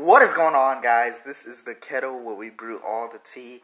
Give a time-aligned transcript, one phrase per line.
[0.00, 1.20] What is going on, guys?
[1.20, 3.60] This is the kettle where we brew all the tea.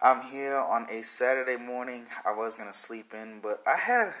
[0.00, 2.06] I'm here on a Saturday morning.
[2.24, 4.14] I was gonna sleep in, but I had a,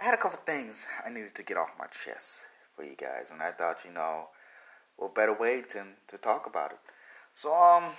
[0.00, 3.30] I had a couple things I needed to get off my chest for you guys,
[3.30, 4.28] and I thought, you know,
[4.96, 6.78] what better way to talk about it.
[7.34, 7.90] So, um,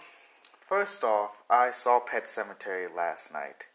[0.67, 3.67] first off, I saw Pet Sematary last night.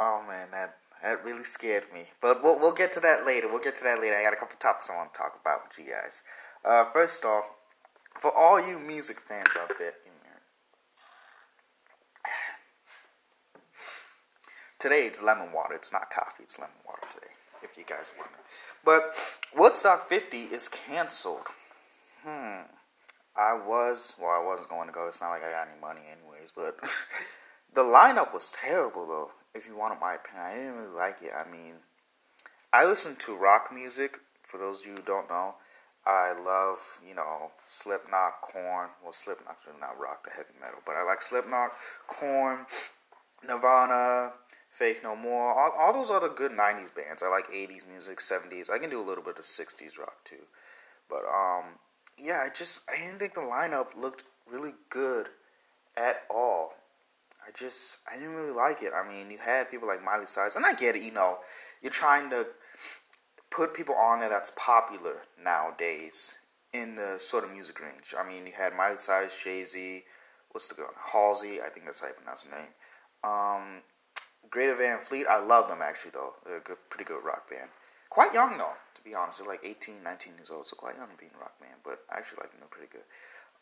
[0.00, 2.04] Oh man, that that really scared me.
[2.22, 3.48] But we'll we'll get to that later.
[3.48, 4.16] We'll get to that later.
[4.16, 6.22] I got a couple topics I want to talk about with you guys.
[6.64, 7.50] Uh, first off,
[8.14, 9.94] for all you music fans out there,
[14.84, 15.74] today it's lemon water.
[15.74, 16.42] It's not coffee.
[16.42, 17.32] It's lemon water today.
[17.62, 18.44] If you guys want it.
[18.84, 19.14] But
[19.56, 21.46] Woodstock 50 is canceled.
[22.22, 22.64] Hmm.
[23.34, 24.30] I was well.
[24.30, 25.08] I wasn't going to go.
[25.08, 26.52] It's not like I got any money, anyways.
[26.54, 26.78] But
[27.74, 29.30] the lineup was terrible, though.
[29.54, 31.32] If you wanted my opinion, I didn't really like it.
[31.34, 31.76] I mean,
[32.72, 34.18] I listen to rock music.
[34.42, 35.54] For those of you who don't know,
[36.06, 38.90] I love, you know, Slipknot, Korn.
[39.02, 41.70] Well, Slipknot's really not rock, the heavy metal, but I like Slipknot,
[42.06, 42.66] Korn,
[43.46, 44.32] Nirvana,
[44.70, 47.22] Faith No More, all, all those other good 90s bands.
[47.22, 48.70] I like 80s music, 70s.
[48.70, 50.44] I can do a little bit of 60s rock too.
[51.08, 51.78] But, um,
[52.18, 55.28] yeah, I just, I didn't think the lineup looked really good
[55.96, 56.74] at all.
[57.46, 58.92] I just, I didn't really like it.
[58.94, 61.38] I mean, you had people like Miley Cyrus, and I get it, you know,
[61.82, 62.46] you're trying to
[63.54, 66.38] put people on there that's popular nowadays
[66.72, 68.14] in the sort of music range.
[68.18, 70.02] I mean, you had Miley Cyrus, Jay Z,
[70.50, 70.90] what's the girl?
[71.12, 72.70] Halsey, I think that's how you pronounce her name.
[73.22, 73.82] Um,
[74.50, 76.34] Greta Van Fleet, I love them actually though.
[76.44, 77.70] They're a good, pretty good rock band.
[78.10, 79.38] Quite young though, to be honest.
[79.38, 81.80] They're like 18, 19 years old, so quite young to be a rock band.
[81.84, 82.60] But I actually like them.
[82.60, 83.06] They're pretty good.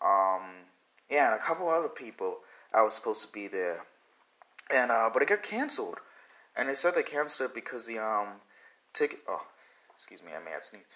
[0.04, 0.66] Um,
[1.10, 2.38] yeah, and a couple other people
[2.74, 3.84] I was supposed to be there,
[4.72, 5.98] and uh, but it got canceled.
[6.56, 8.40] And they said they canceled it because the um
[8.92, 9.20] ticket.
[9.28, 9.46] Oh,
[10.02, 10.86] Excuse me, I may have sneezed.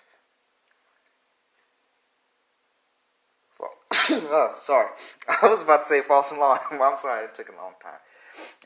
[4.11, 4.89] oh, sorry.
[5.43, 6.59] I was about to say false alarm.
[6.73, 8.01] I'm sorry, it took a long time.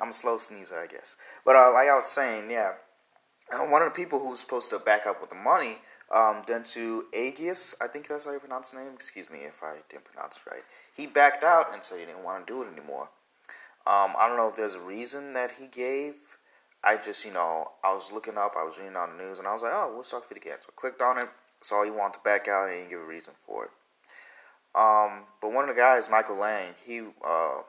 [0.01, 1.17] I'm a slow sneezer, I guess.
[1.45, 2.73] But uh, like I was saying, yeah,
[3.53, 5.77] uh, one of the people who was supposed to back up with the money,
[6.11, 8.95] um, Dentsu Aegis, I think that's how you pronounce the name.
[8.95, 10.63] Excuse me if I didn't pronounce it right.
[10.97, 13.11] He backed out and said he didn't want to do it anymore.
[13.87, 16.30] Um, I don't know if there's a reason that he gave
[16.83, 19.47] I just, you know, I was looking up, I was reading on the news, and
[19.47, 20.67] I was like, oh, Woodstock 50 Cats.
[20.67, 21.29] So I clicked on it,
[21.61, 23.71] saw he wanted to back out, and he didn't give a reason for it.
[24.75, 27.63] Um, but one of the guys, Michael Lang, he uh,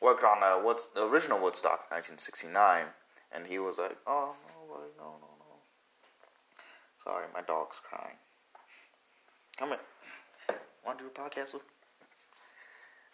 [0.00, 2.86] worked on uh, what's the original Woodstock, 1969,
[3.32, 4.34] and he was like, oh,
[4.68, 5.56] no, no, no, no.
[7.02, 8.16] Sorry, my dog's crying.
[9.56, 9.78] Come in.
[10.84, 11.62] Want to do a podcast with?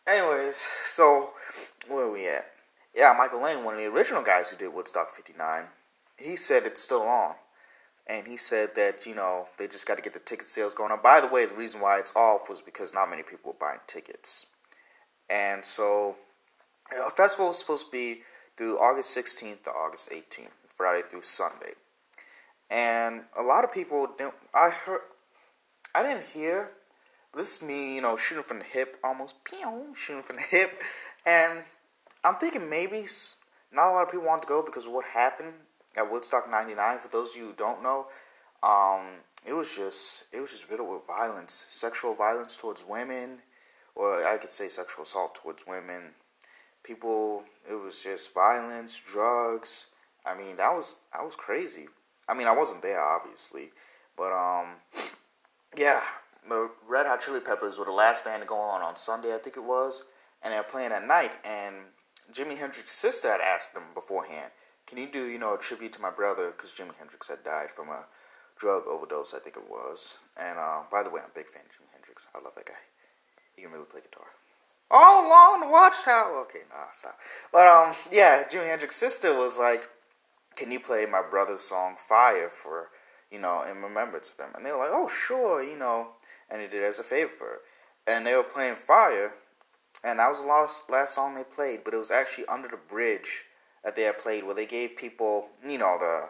[0.06, 1.30] Anyways, so
[1.86, 2.46] where are we at?
[2.94, 5.64] Yeah, Michael Lang, one of the original guys who did Woodstock 59,
[6.18, 7.34] he said it's still on.
[8.06, 10.90] And he said that, you know, they just got to get the ticket sales going
[10.90, 11.00] on.
[11.00, 13.78] By the way, the reason why it's off was because not many people were buying
[13.86, 14.50] tickets.
[15.28, 16.16] And so,
[16.90, 18.22] you know, a festival was supposed to be
[18.56, 21.74] through August 16th to August 18th, Friday through Sunday.
[22.68, 25.02] And a lot of people didn't, I heard,
[25.94, 26.70] I didn't hear,
[27.34, 30.82] this is me, you know, shooting from the hip, almost, pew, shooting from the hip.
[31.24, 31.64] And
[32.24, 33.06] I'm thinking maybe
[33.72, 35.54] not a lot of people want to go because what happened
[35.96, 36.98] at Woodstock '99.
[36.98, 38.06] For those of you who don't know,
[38.62, 39.06] um,
[39.46, 43.38] it was just it was just riddled with violence, sexual violence towards women,
[43.94, 46.14] or I could say sexual assault towards women.
[46.82, 49.88] People, it was just violence, drugs.
[50.24, 51.88] I mean, that was that was crazy.
[52.28, 53.70] I mean, I wasn't there obviously,
[54.16, 54.76] but um,
[55.76, 56.00] yeah,
[56.48, 59.38] the Red Hot Chili Peppers were the last band to go on on Sunday, I
[59.38, 60.04] think it was,
[60.42, 61.76] and they're playing at night and
[62.32, 64.52] Jimi Hendrix's sister had asked him beforehand,
[64.86, 67.70] "Can you do, you know, a tribute to my brother?" Because Jimi Hendrix had died
[67.70, 68.06] from a
[68.56, 70.18] drug overdose, I think it was.
[70.36, 72.28] And uh, by the way, I'm a big fan of Jimi Hendrix.
[72.34, 72.74] I love that guy.
[73.56, 74.26] He can really play guitar.
[74.90, 76.40] All along the watchtower.
[76.42, 77.18] Okay, nah, stop.
[77.52, 79.88] But um, yeah, Jimi Hendrix's sister was like,
[80.56, 82.88] "Can you play my brother's song Fire for,
[83.30, 86.12] you know, in remembrance of him?" And they were like, "Oh, sure, you know."
[86.50, 87.60] And he did it as a favor.
[88.06, 89.34] And they were playing Fire
[90.04, 92.76] and that was the last last song they played, but it was actually under the
[92.76, 93.44] bridge
[93.84, 96.28] that they had played, where they gave people, you know, the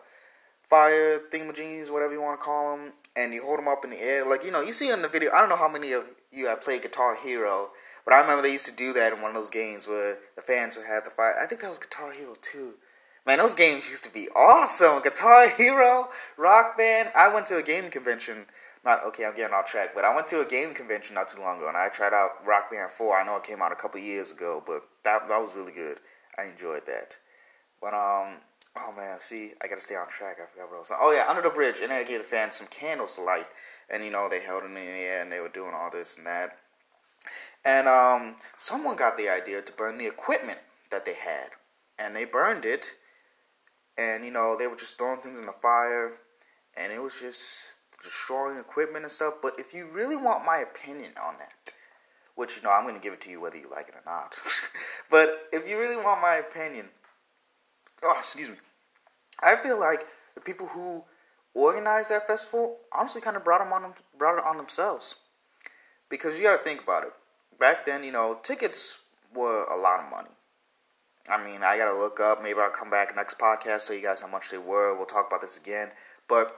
[0.68, 4.00] fire thingamajiggies, whatever you want to call them, and you hold them up in the
[4.00, 5.30] air, like you know, you see in the video.
[5.32, 7.70] I don't know how many of you have played Guitar Hero,
[8.04, 10.42] but I remember they used to do that in one of those games where the
[10.42, 11.34] fans would have the fire.
[11.40, 12.74] I think that was Guitar Hero 2.
[13.26, 15.02] Man, those games used to be awesome.
[15.02, 16.08] Guitar Hero,
[16.38, 17.10] Rock Band.
[17.14, 18.46] I went to a game convention
[18.84, 19.26] not okay.
[19.26, 21.68] I'm getting off track, but I went to a game convention not too long ago,
[21.68, 23.18] and I tried out Rock Band Four.
[23.18, 25.98] I know it came out a couple years ago, but that that was really good.
[26.38, 27.16] I enjoyed that.
[27.80, 28.40] But um,
[28.78, 30.38] oh man, see, I gotta stay on track.
[30.42, 30.92] I forgot what else.
[30.98, 33.48] Oh yeah, Under the Bridge, and they gave the fans some candles to light,
[33.90, 36.16] and you know they held them in the air and they were doing all this
[36.16, 36.58] and that.
[37.64, 40.58] And um, someone got the idea to burn the equipment
[40.90, 41.50] that they had,
[41.98, 42.92] and they burned it.
[43.98, 46.12] And you know they were just throwing things in the fire,
[46.76, 49.34] and it was just destroying equipment and stuff.
[49.42, 51.72] But if you really want my opinion on that,
[52.34, 54.02] which you know I'm going to give it to you whether you like it or
[54.06, 54.38] not.
[55.10, 56.86] but if you really want my opinion,
[58.04, 58.56] oh excuse me,
[59.42, 60.04] I feel like
[60.34, 61.04] the people who
[61.54, 65.16] organized that festival honestly kind of brought them on them, brought it on themselves
[66.08, 67.12] because you got to think about it.
[67.58, 69.02] Back then, you know, tickets
[69.34, 70.30] were a lot of money.
[71.28, 72.42] I mean, I got to look up.
[72.42, 74.96] Maybe I'll come back next podcast so you guys how much they were.
[74.96, 75.90] We'll talk about this again.
[76.28, 76.56] But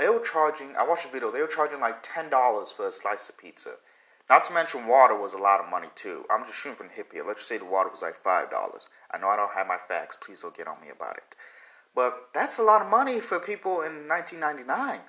[0.00, 0.74] they were charging.
[0.76, 1.30] I watched the video.
[1.30, 3.74] They were charging like ten dollars for a slice of pizza.
[4.30, 6.24] Not to mention water was a lot of money too.
[6.30, 7.22] I'm just shooting from the hip here.
[7.26, 8.88] Let's just say the water was like five dollars.
[9.10, 10.16] I know I don't have my facts.
[10.16, 11.36] Please don't get on me about it.
[11.94, 15.00] But that's a lot of money for people in 1999.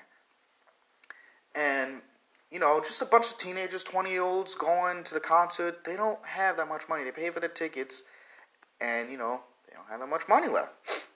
[1.55, 2.01] And
[2.51, 5.85] you know, just a bunch of teenagers, 20 year olds going to the concert.
[5.85, 7.05] They don't have that much money.
[7.05, 8.03] They pay for the tickets,
[8.81, 11.10] and you know, they don't have that much money left.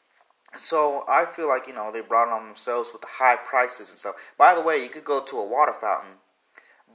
[0.58, 3.90] So I feel like you know they brought it on themselves with the high prices
[3.90, 4.34] and stuff.
[4.38, 6.16] By the way, you could go to a water fountain,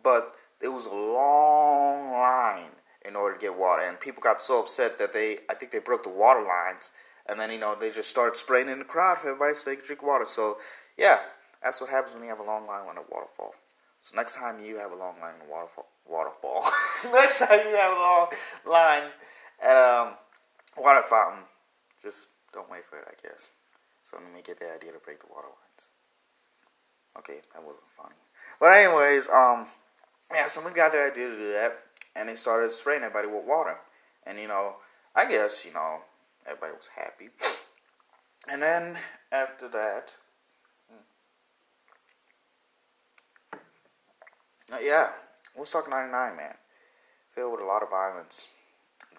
[0.03, 2.71] but it was a long line
[3.05, 5.79] in order to get water, and people got so upset that they I think they
[5.79, 6.93] broke the water lines,
[7.27, 9.77] and then you know they just started spraying in the crowd for everybody so they
[9.77, 10.27] could drink water.
[10.27, 10.59] So
[10.97, 11.21] yeah,
[11.63, 13.55] that's what happens when you have a long line on a waterfall.
[14.01, 16.65] So next time you have a long line in a waterfall, waterfall.
[17.13, 18.29] next time you have a long
[18.67, 19.11] line
[19.63, 20.15] at a um,
[20.77, 21.45] water fountain,
[22.03, 23.49] just don't wait for it, I guess.
[24.05, 25.89] So let me get the idea to break the water lines.
[27.19, 28.15] Okay, that wasn't funny.
[28.59, 29.67] But anyways, um,
[30.33, 31.79] yeah, someone got the idea to do that,
[32.17, 33.77] and they started spraying everybody with water.
[34.27, 34.77] And you know,
[35.15, 36.01] I guess you know
[36.47, 37.31] everybody was happy.
[38.49, 38.97] And then
[39.31, 40.15] after that,
[40.91, 41.03] hmm,
[44.73, 45.11] uh, yeah,
[45.57, 46.55] Woodstock '99, man,
[47.35, 48.49] filled with a lot of violence,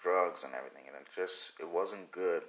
[0.01, 2.44] drugs, and everything, and it just it wasn't good.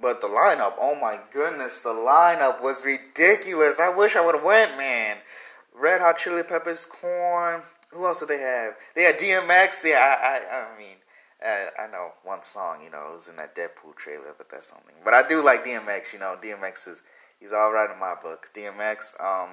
[0.00, 3.80] But the lineup, oh my goodness, the lineup was ridiculous.
[3.80, 5.16] I wish I would have went, man.
[5.74, 7.62] Red Hot Chili Peppers, Korn.
[7.90, 8.74] Who else did they have?
[8.94, 9.84] They had DMX.
[9.86, 10.96] Yeah, I, I, I mean,
[11.42, 12.80] I, I know one song.
[12.84, 14.94] You know, it was in that Deadpool trailer, but that's something.
[15.04, 16.12] But I do like DMX.
[16.12, 17.02] You know, DMX is
[17.40, 18.48] he's all right in my book.
[18.54, 19.20] DMX.
[19.22, 19.50] Um,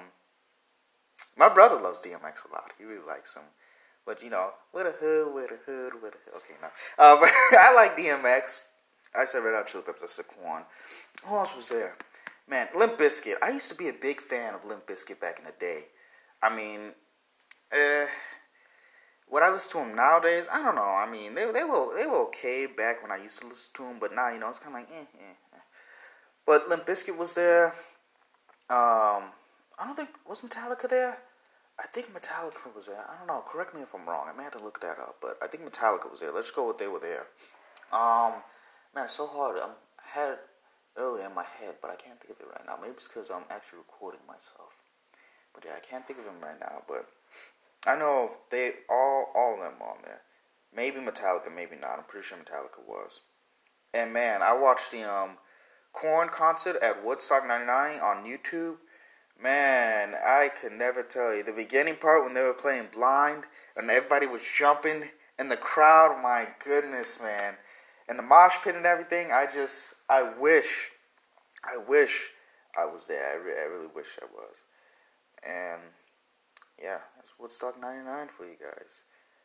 [1.36, 2.72] my brother loves DMX a lot.
[2.78, 3.44] He really likes him.
[4.04, 6.36] But you know, with a hood, with a hood, with a hood.
[6.36, 6.68] Okay, no.
[6.98, 8.68] Uh, but I like DMX.
[9.16, 10.02] I said Red Hot Chili Peppers.
[10.02, 10.62] I said Korn.
[11.24, 11.96] Who else was there?
[12.48, 13.36] Man, Limp Bizkit.
[13.42, 15.84] I used to be a big fan of Limp Bizkit back in the day.
[16.42, 16.92] I mean,
[17.72, 18.06] uh,
[19.30, 20.48] would I listen to them nowadays?
[20.52, 20.82] I don't know.
[20.82, 23.82] I mean, they they were they were okay back when I used to listen to
[23.84, 25.58] them, but now you know it's kind of like eh, eh, eh.
[26.46, 27.68] But Limp Bizkit was there.
[28.68, 29.32] Um,
[29.78, 31.18] I don't think was Metallica there.
[31.78, 33.02] I think Metallica was there.
[33.10, 33.42] I don't know.
[33.46, 34.26] Correct me if I'm wrong.
[34.32, 36.30] I may have to look that up, but I think Metallica was there.
[36.30, 37.26] Let's go with they were there.
[37.92, 38.34] Um,
[38.94, 39.58] man, it's so hard.
[39.62, 40.40] I'm, I had it
[40.96, 42.78] earlier in my head, but I can't think of it right now.
[42.80, 44.82] Maybe it's because I'm actually recording myself.
[45.52, 46.82] But yeah, I can't think of him right now.
[46.86, 47.06] But
[47.86, 50.22] I know they all all of them on there.
[50.74, 51.98] Maybe Metallica, maybe not.
[51.98, 53.20] I'm pretty sure Metallica was.
[53.92, 55.38] And man, I watched the um
[55.92, 58.76] Korn concert at Woodstock '99 on YouTube.
[59.40, 63.44] Man, I could never tell you the beginning part when they were playing Blind
[63.76, 66.20] and everybody was jumping in the crowd.
[66.22, 67.56] My goodness, man,
[68.08, 69.30] and the mosh pit and everything.
[69.32, 70.90] I just, I wish,
[71.64, 72.28] I wish
[72.78, 73.32] I was there.
[73.32, 74.62] I, re- I really wish I was.
[75.46, 75.82] And
[76.82, 79.02] yeah, that's Woodstock 99 for you guys.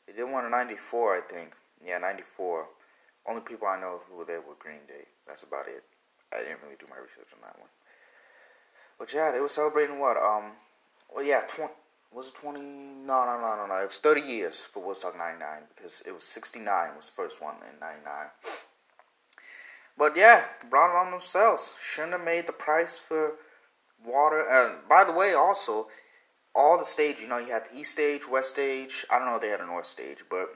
[0.07, 1.55] They did one in 94, I think.
[1.85, 2.65] Yeah, 94.
[3.27, 5.05] Only people I know who were there were Green Day.
[5.27, 5.83] That's about it.
[6.33, 7.69] I didn't really do my research on that one.
[8.97, 10.17] But yeah, they were celebrating what?
[10.17, 10.53] Um,
[11.13, 11.71] well, yeah, 20,
[12.11, 12.59] was it 20?
[12.59, 13.75] No, no, no, no, no.
[13.81, 17.55] It was 30 years for Woodstock 99 because it was 69 was the first one
[17.55, 18.27] in 99.
[19.97, 21.75] But yeah, brought it on themselves.
[21.81, 23.33] Shouldn't have made the price for
[24.03, 24.43] water.
[24.49, 25.87] And by the way, also,
[26.55, 29.05] all the stage, you know, you had the east stage, west stage.
[29.11, 30.55] I don't know if they had a north stage, but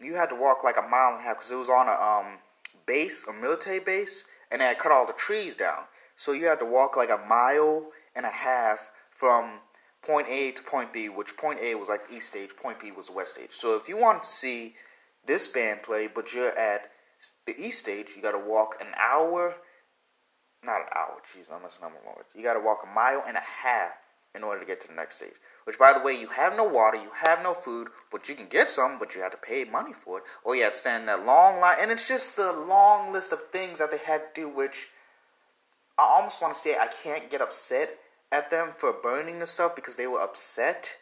[0.00, 1.92] you had to walk like a mile and a half because it was on a
[1.92, 2.38] um,
[2.86, 5.84] base, a military base, and they had cut all the trees down.
[6.16, 9.60] So you had to walk like a mile and a half from
[10.04, 13.10] point A to point B, which point A was like east stage, point B was
[13.10, 13.50] west stage.
[13.50, 14.74] So if you want to see
[15.26, 16.90] this band play, but you're at
[17.46, 19.54] the east stage, you got to walk an hour
[20.64, 22.28] not an hour, jeez, I'm messing up my words.
[22.34, 23.92] You gotta walk a mile and a half
[24.34, 25.34] in order to get to the next stage.
[25.64, 28.46] Which, by the way, you have no water, you have no food, but you can
[28.46, 30.24] get some, but you have to pay money for it.
[30.42, 33.32] Or you have to stand in that long line, and it's just a long list
[33.32, 34.88] of things that they had to do, which
[35.98, 37.98] I almost want to say I can't get upset
[38.34, 40.96] at them for burning the stuff because they were upset.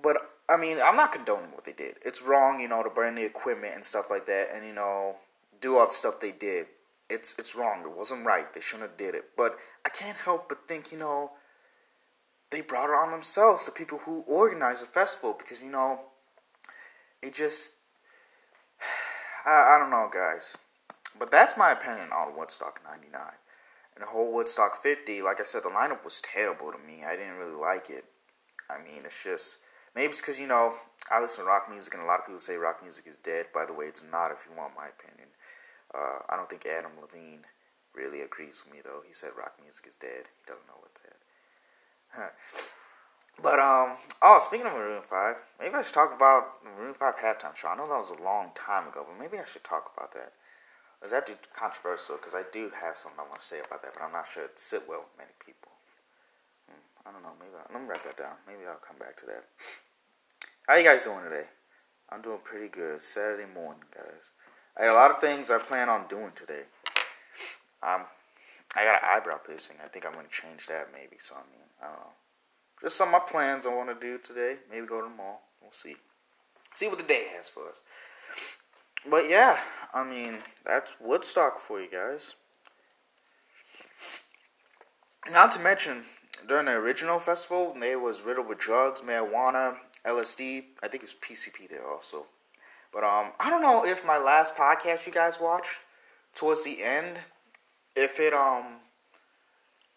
[0.00, 0.16] But
[0.48, 1.96] I mean, I'm not condoning what they did.
[2.04, 5.16] It's wrong, you know, to burn the equipment and stuff like that, and you know,
[5.60, 6.66] do all the stuff they did.
[7.10, 7.82] It's it's wrong.
[7.82, 8.52] It wasn't right.
[8.52, 9.30] They shouldn't have did it.
[9.36, 11.32] But I can't help but think, you know,
[12.50, 16.00] they brought it on themselves, the people who organized the festival, because you know,
[17.20, 17.72] it just,
[19.46, 20.56] I, I don't know, guys.
[21.18, 23.20] But that's my opinion on Woodstock '99
[23.98, 25.22] and the whole Woodstock 50.
[25.22, 27.02] Like I said, the lineup was terrible to me.
[27.04, 28.04] I didn't really like it.
[28.70, 29.58] I mean, it's just
[29.96, 30.72] maybe it's because you know
[31.10, 33.46] I listen to rock music, and a lot of people say rock music is dead.
[33.52, 34.30] By the way, it's not.
[34.30, 35.28] If you want my opinion,
[35.94, 37.42] uh, I don't think Adam Levine
[37.92, 39.02] really agrees with me though.
[39.04, 40.30] He said rock music is dead.
[40.30, 42.30] He doesn't know what's dead.
[43.40, 47.54] But um, oh, speaking of Maroon Five, maybe I should talk about Maroon Five halftime
[47.54, 47.68] show.
[47.68, 50.32] I know that was a long time ago, but maybe I should talk about that.
[51.04, 52.16] Is that controversial?
[52.16, 54.44] Because I do have something I want to say about that, but I'm not sure
[54.44, 55.72] it'd sit well with many people.
[57.06, 57.32] I don't know.
[57.40, 58.36] Maybe I'll, let me write that down.
[58.46, 59.44] Maybe I'll come back to that.
[60.66, 61.46] How you guys doing today?
[62.10, 63.00] I'm doing pretty good.
[63.00, 64.32] Saturday morning, guys.
[64.76, 66.62] I got a lot of things I plan on doing today.
[67.82, 68.04] Um,
[68.76, 69.76] I got an eyebrow piercing.
[69.82, 71.16] I think I'm gonna change that maybe.
[71.18, 72.12] So I mean, I don't know.
[72.82, 74.56] Just some of my plans I want to do today.
[74.70, 75.42] Maybe go to the mall.
[75.60, 75.96] We'll see.
[76.72, 77.80] See what the day has for us.
[79.10, 79.58] But yeah,
[79.94, 82.34] I mean that's Woodstock for you guys.
[85.30, 86.04] Not to mention,
[86.46, 90.64] during the original festival, they was riddled with drugs, marijuana, LSD.
[90.82, 92.26] I think it was PCP there also.
[92.92, 95.80] But um, I don't know if my last podcast you guys watched
[96.34, 97.18] towards the end,
[97.94, 98.80] if it um,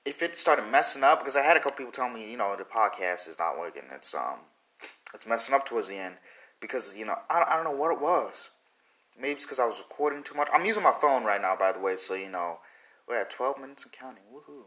[0.06, 2.56] if it started messing up because I had a couple people tell me, you know,
[2.58, 3.84] the podcast is not working.
[3.94, 4.40] It's um,
[5.14, 6.16] it's messing up towards the end
[6.60, 8.50] because you know I I don't know what it was.
[9.20, 10.50] Maybe it's because I was recording too much.
[10.54, 12.60] I'm using my phone right now, by the way, so you know
[13.08, 14.24] we're at 12 minutes and counting.
[14.34, 14.64] Woohoo!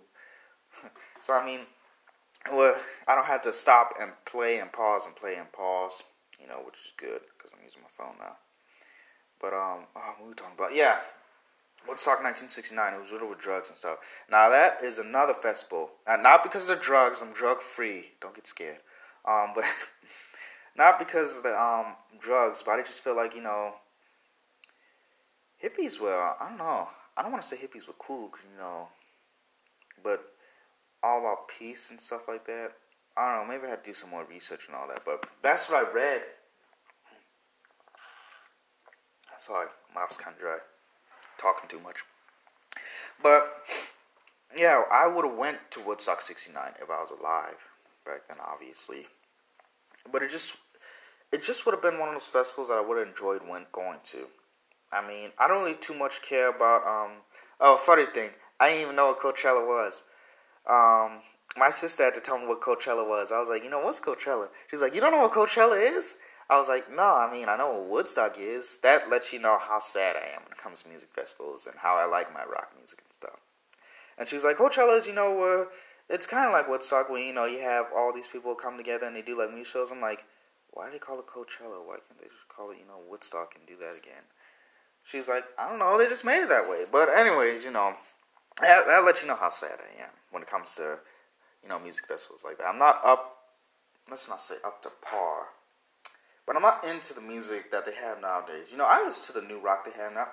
[1.22, 1.60] so I mean,
[2.52, 2.76] well,
[3.08, 6.02] I don't have to stop and play and pause and play and pause,
[6.40, 8.36] you know, which is good because I'm using my phone now.
[9.40, 10.74] But um, oh, what were we talking about?
[10.74, 10.98] Yeah,
[11.88, 12.94] Woodstock 1969.
[12.94, 13.98] It was riddled with drugs and stuff.
[14.30, 15.90] Now that is another festival.
[16.06, 17.22] Now, not because of the drugs.
[17.22, 18.12] I'm drug free.
[18.20, 18.78] Don't get scared.
[19.26, 19.64] Um, but
[20.76, 23.74] not because of the um drugs, but I just feel like you know
[25.64, 26.34] hippies were.
[26.40, 26.88] I don't know.
[27.16, 28.88] I don't want to say hippies were cool, cause, you know,
[30.02, 30.20] but
[31.02, 32.72] all about peace and stuff like that.
[33.16, 33.54] I don't know.
[33.54, 35.90] Maybe I had to do some more research and all that, but that's what I
[35.90, 36.22] read.
[39.38, 40.58] Sorry, my mouth's kind of dry.
[41.38, 41.98] Talking too much.
[43.22, 43.62] But
[44.56, 47.56] yeah, I would have went to Woodstock '69 if I was alive
[48.06, 49.06] back then, obviously.
[50.10, 50.56] But it just
[51.30, 53.66] it just would have been one of those festivals that I would have enjoyed when
[53.72, 54.26] going to.
[54.92, 57.18] I mean, I don't really too much care about um.
[57.60, 60.04] Oh, funny thing, I didn't even know what Coachella was
[60.68, 61.20] um,
[61.56, 63.30] my sister had to tell me what Coachella was.
[63.30, 64.48] I was like, you know, what's Coachella?
[64.70, 66.16] She's like, you don't know what Coachella is?
[66.48, 68.78] I was like, no, I mean, I know what Woodstock is.
[68.82, 71.76] That lets you know how sad I am when it comes to music festivals and
[71.78, 73.40] how I like my rock music and stuff.
[74.18, 75.70] And she was like, Coachella is, you know, uh,
[76.08, 79.06] it's kind of like Woodstock where, you know, you have all these people come together
[79.06, 79.90] and they do like music shows.
[79.90, 80.24] I'm like,
[80.70, 81.84] why do they call it Coachella?
[81.84, 84.24] Why can't they just call it, you know, Woodstock and do that again?
[85.04, 86.84] She's like, I don't know, they just made it that way.
[86.90, 87.94] But anyways, you know,
[88.60, 90.98] that, that lets you know how sad I am when it comes to,
[91.62, 92.66] you know, music festivals like that.
[92.66, 93.36] I'm not up,
[94.10, 95.48] let's not say up to par,
[96.46, 98.72] but I'm not into the music that they have nowadays.
[98.72, 100.28] You know, I listen to the new rock they have now.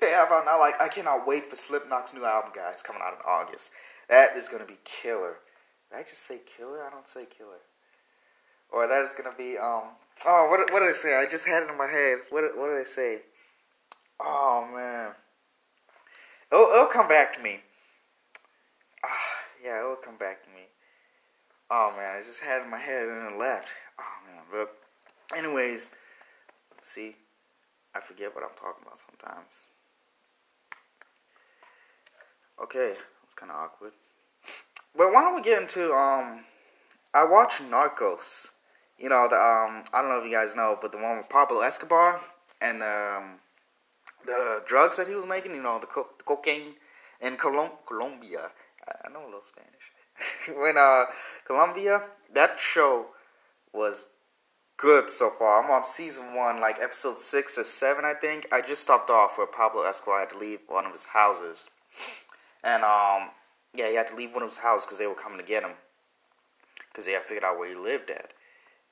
[0.00, 3.14] They have out now, like, I cannot wait for Slipknot's new album, guys, coming out
[3.14, 3.72] in August.
[4.08, 5.36] That is going to be killer.
[5.90, 6.84] Did I just say killer?
[6.84, 7.60] I don't say killer.
[8.70, 9.94] Or that is going to be, um,
[10.26, 11.14] oh, what, what did I say?
[11.16, 12.18] I just had it in my head.
[12.30, 13.22] What, what did I say?
[14.20, 15.12] Oh, man.
[16.52, 17.60] It'll, it'll come back to me.
[19.04, 19.08] Ah,
[19.62, 20.66] yeah, it will come back to me.
[21.70, 23.74] Oh man, I just had it in my head and then left.
[23.98, 24.76] Oh man, but
[25.36, 25.90] anyways,
[26.82, 27.16] see,
[27.94, 29.64] I forget what I'm talking about sometimes.
[32.62, 32.94] Okay,
[33.24, 33.92] it's kind of awkward.
[34.96, 36.44] But why don't we get into um?
[37.12, 38.52] I watched Narcos.
[38.98, 39.84] You know the um.
[39.92, 42.20] I don't know if you guys know, but the one with Pablo Escobar
[42.60, 43.40] and um,
[44.26, 45.54] the drugs that he was making.
[45.54, 46.74] You know the, co- the cocaine
[47.20, 48.50] in Colom- Colombia.
[49.04, 50.58] I know a little Spanish.
[50.60, 51.04] when uh
[51.44, 52.02] Colombia,
[52.32, 53.06] that show
[53.72, 54.10] was
[54.76, 55.62] good so far.
[55.62, 58.46] I'm on season one, like episode six or seven, I think.
[58.52, 61.68] I just stopped off where Pablo Escobar had to leave one of his houses,
[62.62, 63.30] and um,
[63.74, 65.62] yeah, he had to leave one of his houses because they were coming to get
[65.62, 65.72] him
[66.88, 68.32] because they had figured out where he lived at.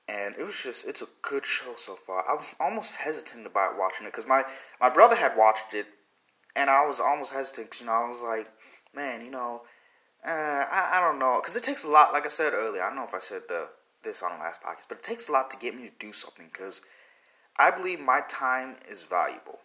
[0.09, 2.25] And it was just, it's a good show so far.
[2.29, 4.43] I was almost hesitant about watching it because my,
[4.81, 5.87] my brother had watched it,
[6.57, 8.49] and I was almost hesitant because, you know, I was like,
[8.95, 9.63] man, you know,
[10.27, 12.13] uh, I, I don't know, because it takes a lot.
[12.13, 13.69] Like I said earlier, I don't know if I said the
[14.03, 16.13] this on the last podcast, but it takes a lot to get me to do
[16.13, 16.83] something because
[17.59, 19.61] I believe my time is valuable.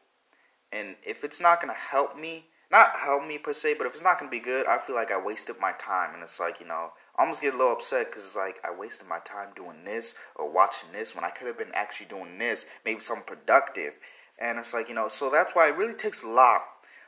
[0.71, 4.03] And if it's not to help me, not help me per se, but if it's
[4.03, 6.13] not to be good, I feel like I wasted my time.
[6.13, 8.77] And it's like, you know, I almost get a little upset because it's like I
[8.77, 12.37] wasted my time doing this or watching this when I could have been actually doing
[12.37, 13.97] this, maybe something productive.
[14.39, 16.61] And it's like, you know, so that's why it really takes a lot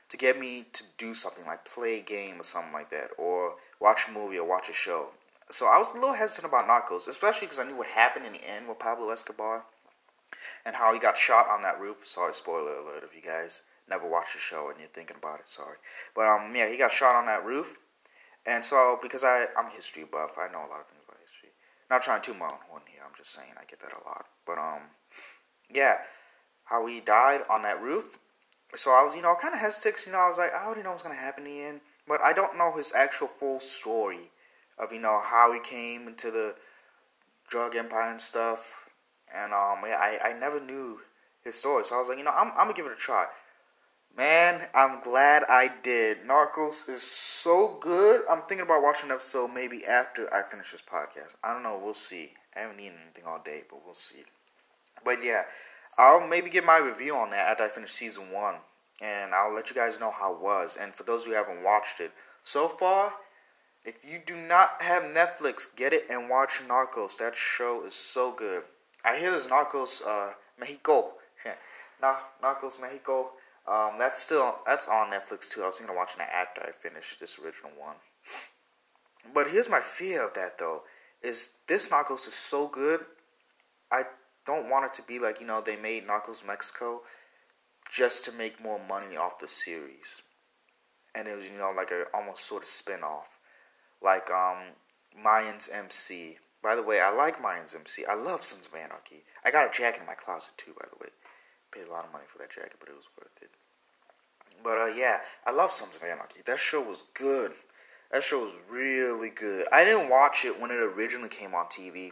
[0.10, 3.54] to get me to do something like play a game or something like that, or
[3.80, 5.10] watch a movie or watch a show.
[5.52, 8.34] So I was a little hesitant about Narcos, especially because I knew what happened in
[8.34, 9.66] the end with Pablo Escobar
[10.66, 12.06] and how he got shot on that roof.
[12.06, 15.48] Sorry, spoiler alert if you guys never watched the show and you're thinking about it.
[15.48, 15.78] Sorry,
[16.16, 17.78] but um, yeah, he got shot on that roof,
[18.46, 21.18] and so because I I'm a history buff, I know a lot of things about
[21.22, 21.50] history.
[21.90, 23.02] Not trying to my own horn here.
[23.06, 24.26] I'm just saying I get that a lot.
[24.46, 24.82] But um,
[25.74, 25.98] yeah,
[26.66, 28.20] how he died on that roof.
[28.76, 30.06] So I was, you know, kind of hesitant.
[30.06, 32.22] You know, I was like, I already know what's gonna happen in the end, but
[32.22, 34.32] I don't know his actual full story
[34.78, 36.56] of you know how he came into the
[37.50, 38.90] drug empire and stuff.
[39.36, 41.02] And um, yeah, I, I never knew
[41.44, 43.26] his story, so I was like, you know, I'm, I'm gonna give it a try.
[44.16, 46.26] Man, I'm glad I did.
[46.28, 48.24] Narcos is so good.
[48.30, 51.36] I'm thinking about watching an episode maybe after I finish this podcast.
[51.44, 51.80] I don't know.
[51.82, 52.34] We'll see.
[52.56, 54.24] I haven't eaten anything all day, but we'll see.
[55.06, 55.44] But yeah,
[55.98, 58.56] I'll maybe get my review on that after I finish season one,
[59.02, 60.78] and I'll let you guys know how it was.
[60.80, 62.12] And for those who haven't watched it,
[62.44, 63.14] so far
[63.86, 67.18] if you do not have Netflix, get it and watch Narcos.
[67.18, 68.64] That show is so good.
[69.06, 71.14] I hear there's Narcos uh, Mexico.
[72.44, 73.32] Narcos Mexico.
[73.68, 75.64] Um, that's still that's on Netflix too.
[75.64, 77.96] I was gonna watch that after I finished this original one.
[79.34, 80.84] But here's my fear of that though:
[81.22, 83.02] is this Narcos is so good,
[83.92, 84.04] I
[84.46, 87.02] don't want it to be like you know they made Narcos Mexico
[87.92, 90.22] just to make more money off the series,
[91.14, 93.40] and it was you know like a almost sort of spin off
[94.02, 94.76] like um,
[95.18, 96.38] Mayans MC.
[96.62, 98.06] By the way, I like Mayans MC.
[98.06, 99.24] I love Sons of Anarchy.
[99.46, 101.10] I got a jacket in my closet too, by the way.
[101.72, 103.50] Paid a lot of money for that jacket, but it was worth it.
[104.64, 106.42] But uh, yeah, I love Sons of Anarchy.
[106.46, 107.52] That show was good.
[108.12, 109.68] That show was really good.
[109.72, 112.12] I didn't watch it when it originally came on TV.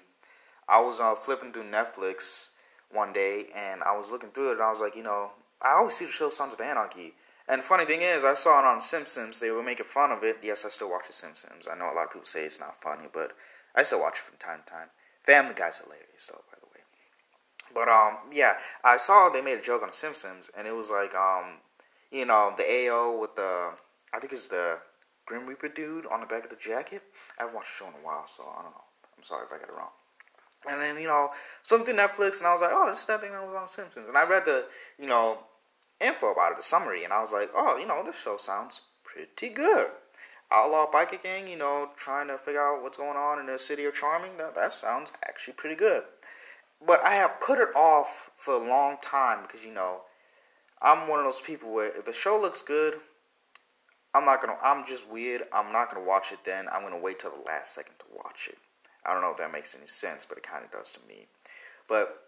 [0.70, 2.52] I was uh, flipping through Netflix
[2.92, 5.74] one day and I was looking through it and I was like, you know, I
[5.74, 7.14] always see the show Sons of Anarchy.
[7.50, 9.40] And funny thing is, I saw it on Simpsons.
[9.40, 10.38] They were making fun of it.
[10.44, 11.68] Yes, I still watch The Simpsons.
[11.72, 13.32] I know a lot of people say it's not funny, but
[13.74, 14.88] I still watch it from time to time.
[15.24, 16.57] Family Guy's hilarious, though.
[17.78, 20.90] But um, yeah, I saw they made a joke on The Simpsons, and it was
[20.90, 21.62] like um,
[22.12, 23.74] you know, the AO with the
[24.12, 24.80] I think it's the
[25.28, 27.04] Grim Reaper dude on the back of the jacket.
[27.38, 28.84] I haven't watched the show in a while, so I don't know.
[29.16, 29.94] I'm sorry if I got it wrong.
[30.68, 31.30] And then you know
[31.62, 34.08] something Netflix, and I was like, oh, this is that thing that was on Simpsons.
[34.08, 34.66] And I read the
[34.98, 35.38] you know
[36.02, 38.82] info about it, the summary, and I was like, oh, you know, this show sounds
[39.04, 39.90] pretty good.
[40.50, 43.86] Outlaw Biker Gang, you know, trying to figure out what's going on in the city
[43.86, 46.04] of Charming, that, that sounds actually pretty good.
[46.86, 50.02] But I have put it off for a long time because, you know,
[50.82, 52.96] I'm one of those people where if a show looks good,
[54.14, 57.20] I'm not gonna, I'm just weird, I'm not gonna watch it then, I'm gonna wait
[57.20, 58.58] till the last second to watch it.
[59.06, 61.28] I don't know if that makes any sense, but it kind of does to me.
[61.88, 62.24] But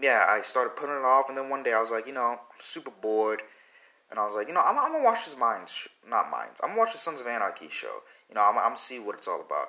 [0.00, 2.24] yeah, I started putting it off, and then one day I was like, you know,
[2.24, 3.42] I'm super bored,
[4.10, 6.60] and I was like, you know, I'm, I'm gonna watch this Minds, sh- not Minds,
[6.62, 8.02] I'm gonna watch the Sons of Anarchy show.
[8.28, 9.68] You know, I'm, I'm see what it's all about.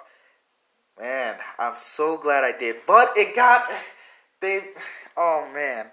[1.00, 3.70] Man, I'm so glad I did, but it got
[4.44, 4.62] they,
[5.18, 5.88] oh man,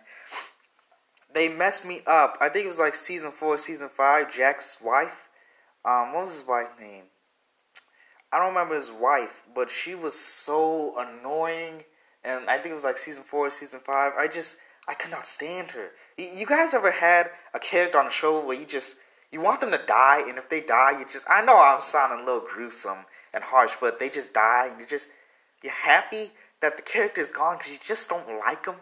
[1.32, 2.36] they messed me up.
[2.40, 4.30] I think it was like season four, season five.
[4.30, 5.28] Jack's wife,
[5.84, 7.04] um, what was his wife name?
[8.32, 11.84] I don't remember his wife, but she was so annoying
[12.24, 14.12] and I think it was like season four, season five.
[14.18, 14.58] I just
[14.88, 15.90] I could not stand her.
[16.16, 18.98] You guys ever had a character on a show where you just
[19.32, 22.20] you want them to die, and if they die, you just I know I'm sounding
[22.20, 25.08] a little gruesome and harsh, but they just die, and you just
[25.62, 28.76] you're happy that the character is gone because you just don't like them.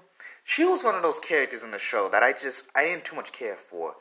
[0.44, 3.16] She was one of those characters in the show that I just I didn't too
[3.16, 3.94] much care for,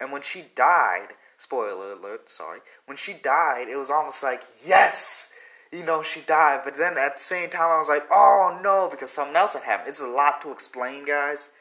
[0.00, 5.38] and when she died, spoiler alert, sorry, when she died, it was almost like yes
[5.74, 6.60] you know, she died.
[6.64, 9.64] But then at the same time, I was like, oh no, because something else had
[9.64, 9.88] happened.
[9.88, 11.52] It's a lot to explain, guys.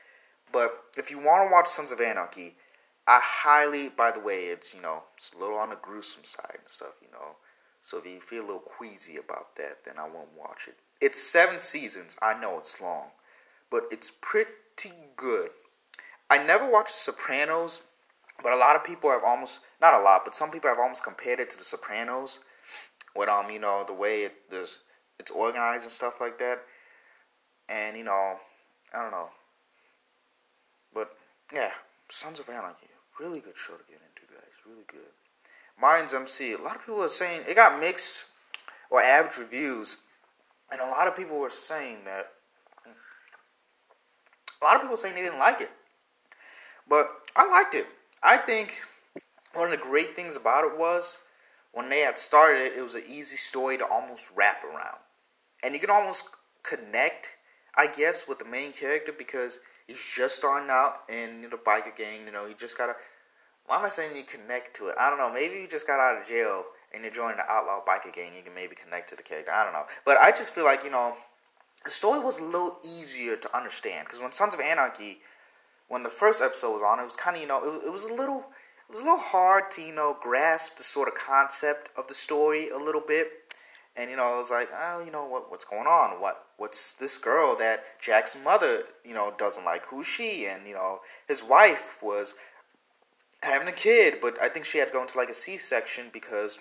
[0.51, 2.55] But if you want to watch Sons of Anarchy,
[3.07, 6.57] I highly, by the way, it's, you know, it's a little on the gruesome side
[6.59, 7.35] and stuff, you know.
[7.81, 10.75] So if you feel a little queasy about that, then I won't watch it.
[11.03, 12.15] It's seven seasons.
[12.21, 13.07] I know it's long,
[13.69, 15.49] but it's pretty good.
[16.29, 17.83] I never watched Sopranos,
[18.41, 21.03] but a lot of people have almost, not a lot, but some people have almost
[21.03, 22.45] compared it to The Sopranos
[23.15, 24.79] with um you know the way it does
[25.19, 26.59] it's organized and stuff like that
[27.69, 28.35] and you know
[28.93, 29.29] i don't know
[30.93, 31.15] but
[31.53, 31.71] yeah
[32.09, 32.87] sons of anarchy
[33.19, 35.11] really good show to get into guys really good
[35.81, 38.27] Mayans MC a lot of people are saying it got mixed
[38.89, 40.03] or average reviews
[40.73, 42.31] And a lot of people were saying that.
[44.59, 45.69] A lot of people saying they didn't like it.
[46.89, 47.85] But I liked it.
[48.23, 48.81] I think
[49.53, 51.19] one of the great things about it was
[51.73, 54.97] when they had started it, it was an easy story to almost wrap around.
[55.63, 56.29] And you can almost
[56.63, 57.29] connect,
[57.75, 62.25] I guess, with the main character because he's just starting out in the biker gang.
[62.25, 62.95] You know, he just gotta.
[63.67, 64.95] Why am I saying you connect to it?
[64.99, 65.31] I don't know.
[65.31, 68.31] Maybe you just got out of jail and you're joining the outlaw biker gang.
[68.35, 69.51] You can maybe connect to the character.
[69.51, 69.85] I don't know.
[70.05, 71.15] But I just feel like you know,
[71.83, 75.19] the story was a little easier to understand because when Sons of Anarchy,
[75.87, 78.05] when the first episode was on, it was kind of you know, it, it was
[78.05, 78.45] a little.
[78.89, 82.13] It was a little hard to, you know, grasp the sort of concept of the
[82.13, 83.31] story a little bit
[83.95, 86.19] and you know, I was like, oh, you know, what what's going on?
[86.19, 89.85] What what's this girl that Jack's mother, you know, doesn't like?
[89.87, 90.45] Who's she?
[90.45, 92.33] And you know, his wife was
[93.43, 96.59] having a kid, but I think she had to go into like a C-section because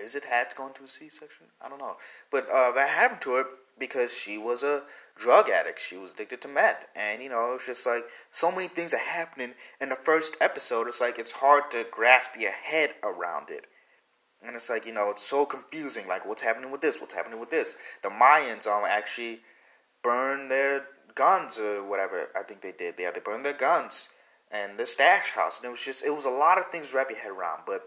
[0.00, 1.46] is it had to go into a C-section?
[1.62, 1.96] I don't know,
[2.30, 3.44] but uh, that happened to her
[3.78, 4.82] because she was a
[5.16, 5.80] drug addict.
[5.80, 8.98] She was addicted to meth, and you know, it's just like so many things are
[8.98, 10.88] happening in the first episode.
[10.88, 13.66] It's like it's hard to grasp your head around it.
[14.46, 16.06] And it's like, you know, it's so confusing.
[16.06, 17.00] Like, what's happening with this?
[17.00, 17.76] What's happening with this?
[18.02, 19.40] The Mayans um actually
[20.02, 22.28] burned their guns or whatever.
[22.36, 22.96] I think they did.
[22.98, 24.10] Yeah, they burned their guns
[24.50, 25.58] and the stash house.
[25.58, 27.62] And it was just, it was a lot of things to wrap your head around.
[27.66, 27.82] But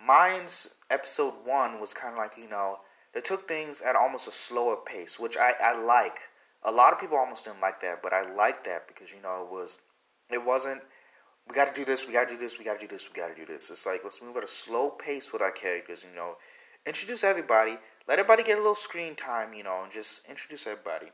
[0.00, 2.78] Mayans episode one was kind of like, you know,
[3.14, 6.18] they took things at almost a slower pace, which I, I like.
[6.64, 9.42] A lot of people almost didn't like that, but I like that because, you know,
[9.44, 9.82] it was,
[10.30, 10.82] it wasn't
[11.48, 13.08] we got to do this, we got to do this, we got to do this,
[13.08, 13.70] we got to do this.
[13.70, 16.36] It's like let's move at a slow pace with our characters, you know.
[16.86, 17.78] Introduce everybody,
[18.08, 21.06] let everybody get a little screen time, you know, and just introduce everybody.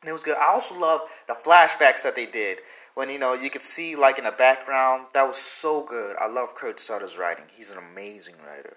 [0.00, 0.36] And it was good.
[0.36, 2.58] I also love the flashbacks that they did
[2.94, 5.06] when you know you could see like in the background.
[5.12, 6.16] That was so good.
[6.20, 7.44] I love Kurt Sutter's writing.
[7.54, 8.76] He's an amazing writer.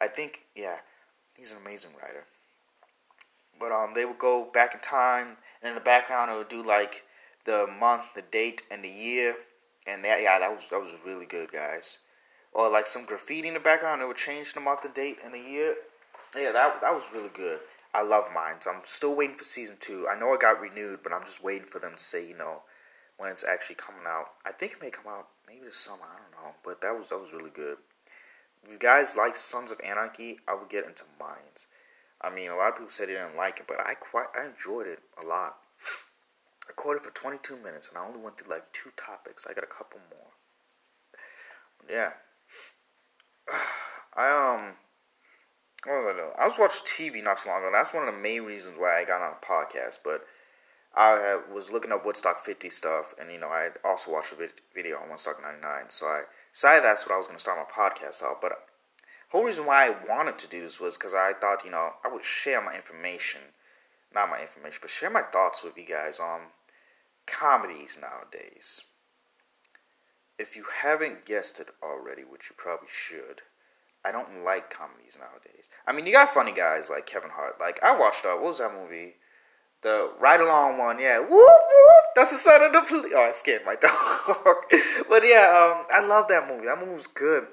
[0.00, 0.78] I think yeah,
[1.36, 2.24] he's an amazing writer.
[3.58, 6.62] But um, they would go back in time, and in the background it would do
[6.62, 7.04] like
[7.44, 9.36] the month, the date, and the year
[9.86, 12.00] and that yeah, that was that was really good, guys.
[12.52, 15.32] Or like some graffiti in the background, it would change the month and date and
[15.32, 15.76] the year.
[16.36, 17.60] Yeah, that that was really good.
[17.94, 18.60] I love mine.
[18.60, 20.06] So I'm still waiting for season two.
[20.10, 22.62] I know it got renewed, but I'm just waiting for them to say, you know,
[23.20, 24.30] when it's actually coming out.
[24.46, 26.02] I think it may come out maybe this summer.
[26.02, 27.76] I don't know, but that was that was really good.
[28.64, 31.66] If you guys like Sons of Anarchy, I would get into Mayans.
[32.22, 34.46] I mean, a lot of people said they didn't like it, but I quite I
[34.46, 35.56] enjoyed it a lot
[36.64, 39.46] I recorded for 22 minutes and I only went through like two topics.
[39.48, 40.30] I got a couple more.
[41.88, 42.12] Yeah.
[44.16, 44.74] I um?
[45.86, 47.70] I was watching TV not so long ago.
[47.72, 50.00] That's one of the main reasons why I got on a podcast.
[50.04, 50.26] But
[50.94, 54.98] I was looking up Woodstock 50 stuff, and you know I also watched a video
[54.98, 55.88] on Woodstock 99.
[55.88, 56.22] So I
[56.52, 58.40] decided that's what I was going to start my podcast out.
[58.40, 58.52] But
[59.30, 62.12] whole reason why I wanted to do this was because I thought you know I
[62.12, 63.40] would share my information,
[64.14, 66.40] not my information, but share my thoughts with you guys on
[67.26, 68.80] comedies nowadays.
[70.38, 73.42] If you haven't guessed it already, which you probably should,
[74.04, 75.68] I don't like comedies nowadays.
[75.86, 77.60] I mean, you got funny guys like Kevin Hart.
[77.60, 79.16] Like I watched uh, what was that movie?
[79.82, 81.18] The Ride Along one, yeah.
[81.18, 82.04] Whoop whoop.
[82.14, 83.12] That's the son of the police.
[83.14, 84.56] Oh, I scared my dog.
[85.08, 86.66] but yeah, um, I love that movie.
[86.66, 87.46] That movie was good.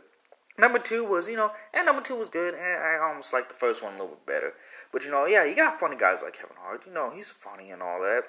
[0.59, 3.53] Number two was, you know, and number two was good, and I almost like the
[3.53, 4.53] first one a little bit better.
[4.91, 6.81] But you know, yeah, you got funny guys like Kevin Hart.
[6.85, 8.23] You know, he's funny and all that.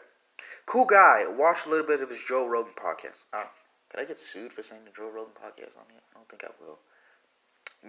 [0.67, 1.25] Cool guy.
[1.27, 3.23] Watch a little bit of his Joe Rogan podcast.
[3.33, 3.45] Uh,
[3.89, 6.01] could I get sued for saying the Joe Rogan podcast on here?
[6.15, 6.79] I don't think I will.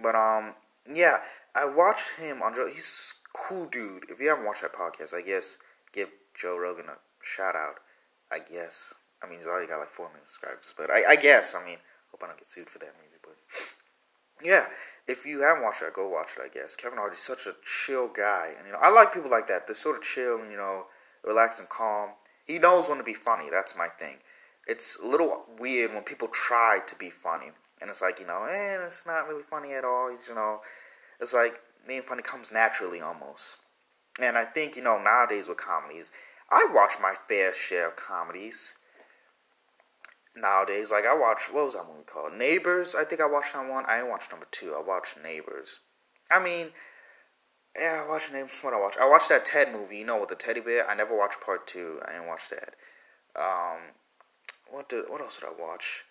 [0.02, 0.54] But um,
[0.92, 1.18] yeah,
[1.54, 2.66] I watched him on Joe.
[2.66, 4.10] He's cool dude.
[4.10, 5.58] If you haven't watched that podcast, I guess
[5.92, 7.76] give Joe Rogan a shout out.
[8.30, 8.94] I guess.
[9.22, 11.54] I mean, he's already got like four million subscribers, but I, I guess.
[11.54, 11.78] I mean,
[12.10, 13.18] hope I don't get sued for that maybe.
[13.22, 13.36] But
[14.42, 14.66] yeah,
[15.06, 16.42] if you haven't watched it, go watch it.
[16.44, 19.30] I guess Kevin Hart is such a chill guy, and you know I like people
[19.30, 19.66] like that.
[19.66, 20.86] They're sort of chill and you know
[21.24, 22.10] relaxed and calm.
[22.46, 23.50] He knows when to be funny.
[23.50, 24.16] That's my thing.
[24.66, 27.50] It's a little weird when people try to be funny,
[27.80, 30.10] and it's like you know, eh, it's not really funny at all.
[30.10, 30.60] You know,
[31.20, 33.58] it's like being funny comes naturally almost.
[34.18, 36.10] And I think you know nowadays with comedies,
[36.50, 38.74] I watch my fair share of comedies.
[40.36, 42.34] Nowadays, like I watch what was that movie called?
[42.34, 42.94] Neighbors.
[42.94, 43.84] I think I watched that one.
[43.86, 44.74] I didn't watch number two.
[44.74, 45.80] I watched Neighbors.
[46.30, 46.68] I mean,
[47.76, 48.58] yeah, I watched names.
[48.62, 49.98] What I watched, I watched that Ted movie.
[49.98, 50.88] You know, with the teddy bear.
[50.88, 52.00] I never watched part two.
[52.06, 52.74] I didn't watch that.
[53.36, 53.80] Um,
[54.70, 56.04] what did what else did I watch?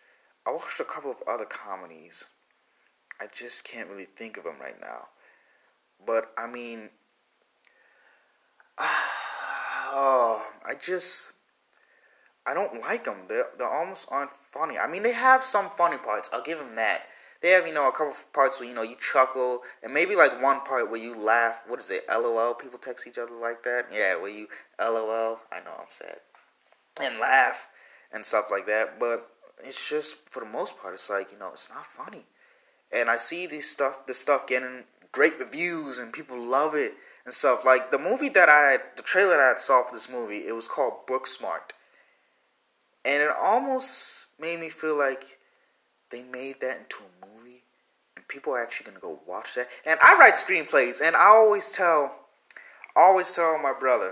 [0.46, 2.26] I watched a couple of other comedies.
[3.22, 5.08] I just can't really think of them right now.
[6.06, 6.90] But I mean,
[8.82, 11.34] oh, I just
[12.48, 13.18] I don't like them.
[13.28, 14.78] They they almost aren't funny.
[14.78, 16.30] I mean, they have some funny parts.
[16.34, 17.04] I'll give them that.
[17.42, 20.42] they have you know a couple parts where you know you chuckle and maybe like
[20.42, 21.62] one part where you laugh.
[21.68, 22.06] What is it?
[22.10, 22.54] LOL.
[22.54, 23.88] People text each other like that.
[23.94, 24.48] Yeah, where you
[24.80, 25.40] LOL.
[25.52, 26.18] I know I'm sad
[27.02, 27.70] and laugh
[28.12, 29.00] and stuff like that.
[29.00, 29.30] But
[29.64, 32.26] it's just for the most part, it's like you know it's not funny.
[32.92, 36.94] And I see these stuff, this stuff getting great reviews and people love it
[37.30, 37.64] and stuff.
[37.64, 40.68] Like the movie that I, the trailer that I saw for this movie, it was
[40.68, 41.74] called Booksmart,
[43.06, 45.24] and it almost made me feel like
[46.10, 47.62] they made that into a movie,
[48.16, 49.68] and people are actually gonna go watch that.
[49.86, 52.16] And I write screenplays, and I always tell,
[52.96, 54.12] always tell my brother,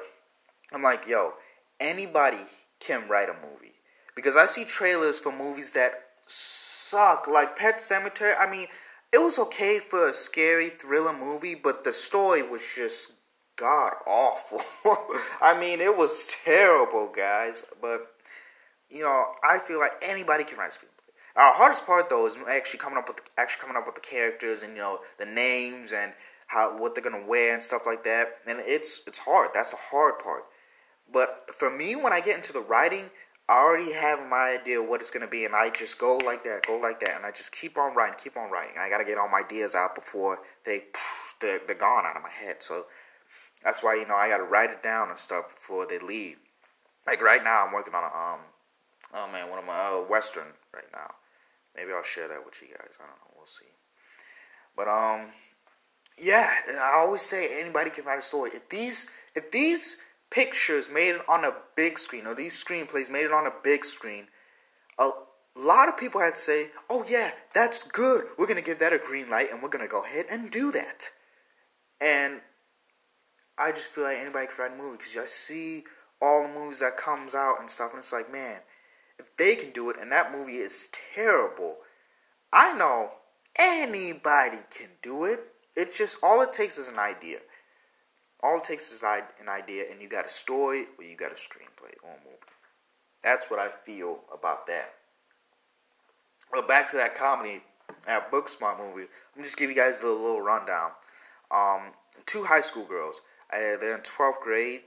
[0.71, 1.33] I'm like, yo,
[1.79, 2.45] anybody
[2.79, 3.73] can write a movie
[4.15, 5.93] because I see trailers for movies that
[6.27, 8.35] suck, like Pet Sematary.
[8.39, 8.67] I mean
[9.17, 13.13] it was okay for a scary thriller movie, but the story was just
[13.55, 14.61] god awful.
[15.41, 17.65] I mean, it was terrible, guys.
[17.81, 18.01] But
[18.91, 21.09] you know, I feel like anybody can write a screenplay.
[21.35, 24.01] Our hardest part though is actually coming up with the, actually coming up with the
[24.01, 26.13] characters and you know the names and
[26.45, 28.35] how what they're gonna wear and stuff like that.
[28.47, 29.49] And it's it's hard.
[29.51, 30.43] That's the hard part.
[31.11, 33.09] But for me, when I get into the writing,
[33.49, 36.67] I already have my idea what it's gonna be, and I just go like that,
[36.67, 38.75] go like that, and I just keep on writing, keep on writing.
[38.77, 40.83] I gotta get all my ideas out before they
[41.39, 42.61] they're, they're gone out of my head.
[42.61, 42.87] So
[43.63, 46.37] that's why you know I gotta write it down and stuff before they leave.
[47.05, 48.41] Like right now, I'm working on a um,
[49.13, 51.15] oh man, one of my uh, western right now.
[51.73, 52.95] Maybe I'll share that with you guys.
[52.99, 53.33] I don't know.
[53.37, 53.65] We'll see.
[54.75, 55.31] But um,
[56.17, 58.51] yeah, I always say anybody can write a story.
[58.53, 63.31] If these if these pictures made on a big screen, or these screenplays made it
[63.31, 64.27] on a big screen,
[64.99, 65.09] a
[65.55, 68.25] lot of people had to say, oh, yeah, that's good.
[68.37, 71.09] We're to give that a green light, and we're to go ahead and do that.
[71.99, 72.41] And
[73.57, 75.83] I just feel like anybody can write a movie because I see
[76.21, 78.59] all the movies that comes out and stuff, and it's like, man,
[79.19, 81.77] if they can do it, and that movie is terrible,
[82.53, 83.11] I know
[83.57, 85.39] anybody can do it.
[85.75, 87.39] It's just all it takes is an idea.
[88.43, 91.35] All it takes is an idea, and you got a story or you got a
[91.35, 92.37] screenplay or a movie.
[93.23, 94.93] That's what I feel about that.
[96.51, 97.61] But back to that comedy,
[98.05, 99.07] that Booksmart movie.
[99.35, 100.91] Let me just give you guys a little, rundown.
[101.51, 101.93] Um,
[102.25, 103.21] two high school girls.
[103.51, 104.81] Uh, they're in 12th grade,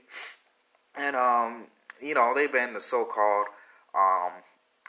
[0.95, 1.65] and um,
[1.99, 3.47] you know they've been the so-called
[3.95, 4.31] um,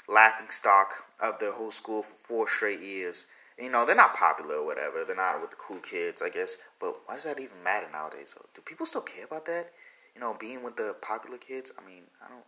[0.09, 0.88] laughing stock
[1.20, 3.27] of the whole school for four straight years
[3.58, 5.04] you know, they're not popular or whatever.
[5.04, 6.56] They're not with the cool kids, I guess.
[6.80, 8.34] But why does that even matter nowadays?
[8.36, 8.46] Though?
[8.54, 9.70] Do people still care about that?
[10.14, 11.72] You know, being with the popular kids?
[11.78, 12.44] I mean, I don't.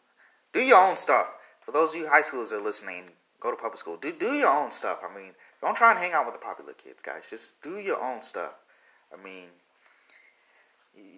[0.52, 1.32] Do your own stuff.
[1.60, 3.04] For those of you high schoolers that are listening,
[3.40, 3.96] go to public school.
[3.96, 5.00] Do do your own stuff.
[5.02, 7.26] I mean, don't try and hang out with the popular kids, guys.
[7.28, 8.54] Just do your own stuff.
[9.12, 9.48] I mean,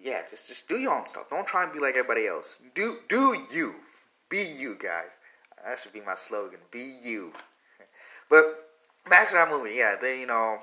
[0.02, 1.28] yeah, just just do your own stuff.
[1.30, 2.62] Don't try and be like everybody else.
[2.74, 3.74] Do do you.
[4.28, 5.18] Be you, guys.
[5.64, 6.60] That should be my slogan.
[6.70, 7.32] Be you.
[8.28, 8.65] But
[9.06, 9.74] to that movie.
[9.76, 10.58] Yeah, they you know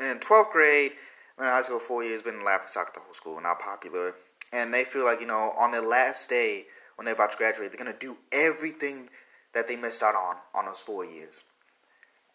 [0.00, 0.92] in twelfth grade,
[1.38, 4.14] in high school, four years, been laughing stock at the whole school, not popular,
[4.52, 7.70] and they feel like you know on their last day when they're about to graduate,
[7.70, 9.08] they're gonna do everything
[9.54, 11.44] that they missed out on on those four years.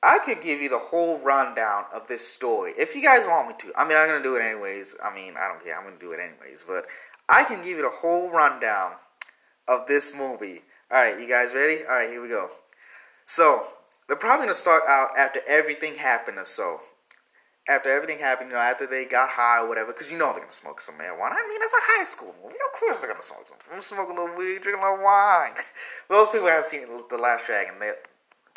[0.01, 3.55] I could give you the whole rundown of this story if you guys want me
[3.59, 3.71] to.
[3.77, 4.95] I mean, I'm gonna do it anyways.
[5.03, 5.77] I mean, I don't care.
[5.77, 6.65] I'm gonna do it anyways.
[6.67, 6.85] But
[7.29, 8.93] I can give you the whole rundown
[9.67, 10.61] of this movie.
[10.91, 11.83] All right, you guys ready?
[11.85, 12.49] All right, here we go.
[13.25, 13.65] So
[14.07, 16.81] they're probably gonna start out after everything happened or so.
[17.69, 20.41] After everything happened, you know, after they got high or whatever, because you know they're
[20.41, 21.31] gonna smoke some marijuana.
[21.31, 22.55] I mean, it's a high school movie.
[22.55, 23.57] Of course they're gonna smoke some.
[23.71, 25.53] I'm smoking a little weed, drinking a little wine.
[26.09, 27.91] those people have seen The Last Dragon, they,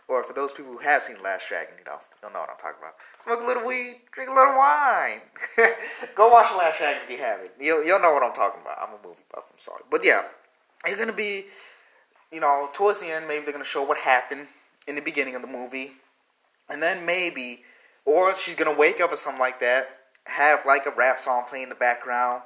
[0.09, 2.51] or for those people who have seen The Last Dragon, you know, you'll know what
[2.51, 2.99] I'm talking about.
[3.23, 5.21] Smoke a little weed, drink a little wine.
[6.17, 7.53] Go watch The Last Dragon if you haven't.
[7.61, 8.79] You'll, you'll know what I'm talking about.
[8.83, 9.45] I'm a movie buff.
[9.47, 10.23] I'm sorry, but yeah,
[10.85, 11.47] you're gonna be,
[12.33, 14.49] you know, towards the end, maybe they're gonna show what happened
[14.87, 15.93] in the beginning of the movie,
[16.69, 17.63] and then maybe,
[18.05, 19.89] or she's gonna wake up or something like that,
[20.25, 22.43] have like a rap song playing in the background,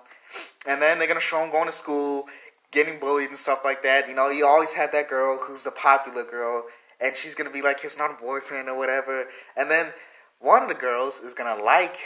[0.67, 2.27] and then they're gonna show him going to school,
[2.71, 4.09] getting bullied and stuff like that.
[4.09, 6.65] You know, you always have that girl who's the popular girl,
[7.01, 9.27] and she's gonna be like his not boyfriend or whatever,
[9.57, 9.93] and then
[10.39, 11.97] one of the girls is gonna like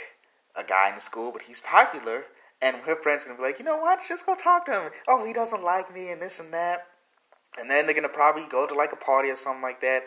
[0.55, 2.25] a guy in the school, but he's popular.
[2.61, 3.99] And her friend's gonna be like, you know what?
[4.07, 4.91] Just go talk to him.
[5.09, 6.87] Oh, he doesn't like me and this and that.
[7.59, 10.03] And then they're gonna probably go to like a party or something like that,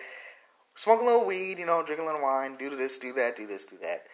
[0.74, 3.46] smoke a little weed, you know, drink a little wine, do this, do that, do
[3.46, 4.04] this, do that.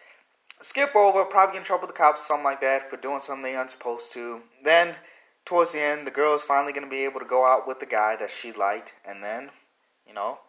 [0.61, 3.43] Skip over, probably get in trouble with the cops, something like that, for doing something
[3.43, 4.41] they aren't supposed to.
[4.63, 4.95] Then,
[5.43, 7.85] towards the end, the girl is finally gonna be able to go out with the
[7.85, 9.49] guy that she liked, and then,
[10.07, 10.39] you know,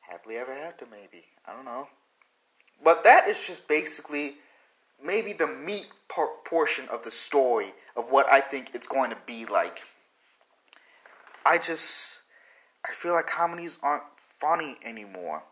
[0.00, 1.24] happily ever after, maybe.
[1.46, 1.88] I don't know.
[2.82, 4.36] But that is just basically
[5.02, 5.88] maybe the meat
[6.44, 9.80] portion of the story of what I think it's going to be like.
[11.44, 12.19] I just
[12.86, 15.42] I feel like comedies aren't funny anymore.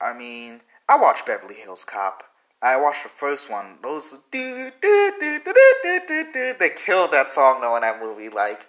[0.00, 2.24] I mean, I watched Beverly Hills Cop.
[2.62, 3.78] I watched the first one.
[3.82, 6.54] Those do do do do do do do.
[6.58, 8.28] They killed that song though in that movie.
[8.28, 8.66] Like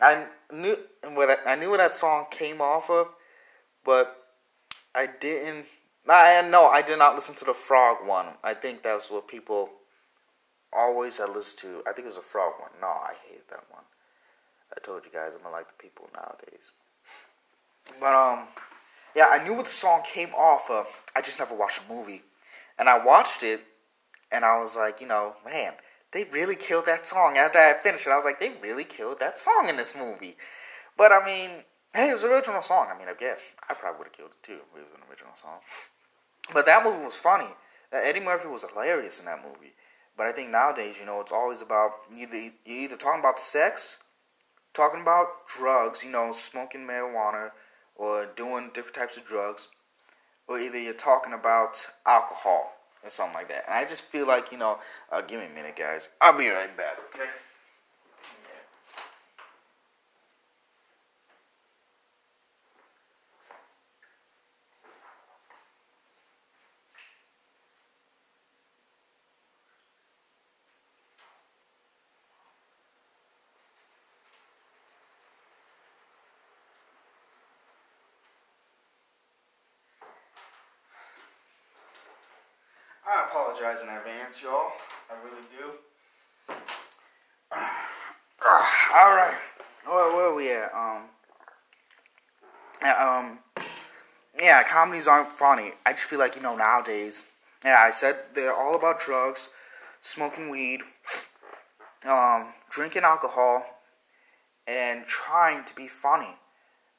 [0.00, 0.76] I knew
[1.14, 3.08] where that, I knew where that song came off of,
[3.84, 4.16] but
[4.94, 5.66] I didn't.
[6.08, 8.26] I no, I did not listen to the Frog one.
[8.42, 9.70] I think that's what people
[10.72, 11.82] always had listened to.
[11.88, 12.70] I think it was a Frog one.
[12.80, 13.84] No, I hated that one.
[14.76, 16.72] I told you guys I'm gonna like the people nowadays.
[18.00, 18.44] But um,
[19.14, 21.02] yeah, I knew what the song came off of.
[21.16, 22.22] I just never watched the movie,
[22.78, 23.62] and I watched it,
[24.30, 25.74] and I was like, you know, man,
[26.12, 27.36] they really killed that song.
[27.36, 30.36] After I finished it, I was like, they really killed that song in this movie.
[30.96, 32.88] But I mean, hey, it was an original song.
[32.92, 35.00] I mean, I guess I probably would have killed it too if it was an
[35.10, 35.58] original song.
[36.52, 37.48] But that movie was funny.
[37.92, 39.72] Eddie Murphy was hilarious in that movie.
[40.16, 44.02] But I think nowadays, you know, it's always about either you either talking about sex,
[44.74, 47.52] talking about drugs, you know, smoking marijuana,
[47.98, 49.68] or doing different types of drugs,
[50.46, 52.72] or either you're talking about alcohol
[53.04, 53.64] or something like that.
[53.66, 54.78] And I just feel like, you know,
[55.12, 56.08] uh, give me a minute, guys.
[56.20, 57.28] I'll be right back, okay?
[83.10, 84.70] I apologize in advance, y'all.
[85.10, 85.70] I really do.
[88.94, 89.38] All right,
[89.86, 90.70] where, where are we at?
[90.74, 91.08] Um,
[92.84, 93.38] um,
[94.38, 95.72] yeah, comedies aren't funny.
[95.84, 97.32] I just feel like you know nowadays.
[97.64, 99.48] Yeah, I said they're all about drugs,
[100.00, 100.82] smoking weed,
[102.08, 103.64] um, drinking alcohol,
[104.68, 106.32] and trying to be funny.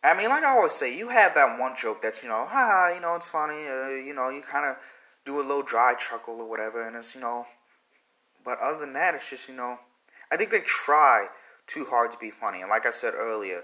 [0.04, 2.92] I mean, like I always say, you have that one joke that you know, ha,
[2.94, 3.65] you know, it's funny.
[3.65, 4.76] Uh, you know, you kind of
[5.26, 7.46] do a little dry chuckle or whatever, and it's you know.
[8.44, 9.80] But other than that, it's just you know,
[10.30, 11.28] I think they try
[11.65, 13.63] too hard to be funny, and like I said earlier,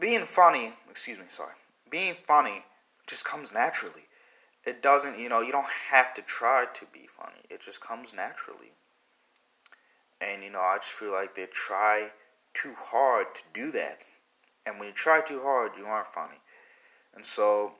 [0.00, 1.56] being funny, excuse me, sorry,
[1.90, 2.64] being funny
[3.06, 4.06] just comes naturally.
[4.64, 7.42] It doesn't, you know, you don't have to try to be funny.
[7.48, 8.72] It just comes naturally.
[10.20, 12.10] And you know, I just feel like they try
[12.54, 14.04] too hard to do that.
[14.64, 16.40] And when you try too hard, you aren't funny.
[17.14, 17.72] And so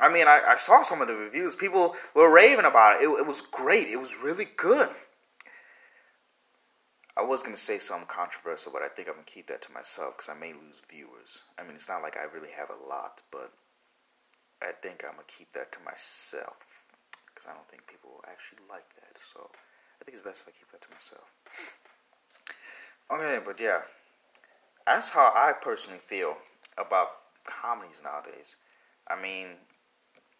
[0.00, 1.54] I mean, I, I saw some of the reviews.
[1.54, 3.04] People were raving about it.
[3.04, 3.20] it.
[3.20, 3.88] It was great.
[3.88, 4.88] It was really good.
[7.16, 9.60] I was going to say something controversial, but I think I'm going to keep that
[9.62, 11.42] to myself because I may lose viewers.
[11.58, 13.52] I mean, it's not like I really have a lot, but
[14.62, 16.86] I think I'm to keep that to myself
[17.26, 19.16] because I don't think people will actually like that.
[19.18, 21.28] So I think it's best if I keep that to myself.
[23.10, 23.80] Okay, but yeah,
[24.86, 26.36] that's how I personally feel
[26.78, 27.08] about
[27.44, 28.56] comedies nowadays.
[29.08, 29.48] I mean,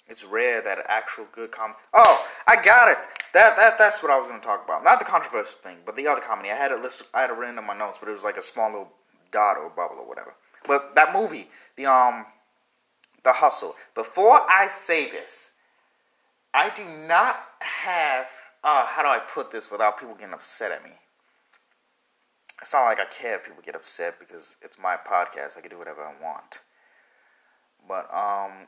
[0.09, 1.79] it's rare that actual good comedy.
[1.95, 2.99] Oh, I got it.
[3.33, 4.85] That that that's what I was to talk about.
[4.85, 6.51] Not the controversial thing, but the other comedy.
[6.51, 7.07] I had it listed.
[7.15, 8.93] I had it written in my notes, but it was like a small little
[9.31, 10.35] dot or bubble or whatever.
[10.67, 12.27] But that movie, the um,
[13.25, 13.75] the hustle.
[13.95, 15.55] Before I say this,
[16.55, 18.27] I do not have.
[18.63, 20.91] Uh, how do I put this without people getting upset at me?
[22.61, 25.57] It's not like I care if people get upset because it's my podcast.
[25.57, 26.61] I can do whatever I want.
[27.89, 28.67] But um,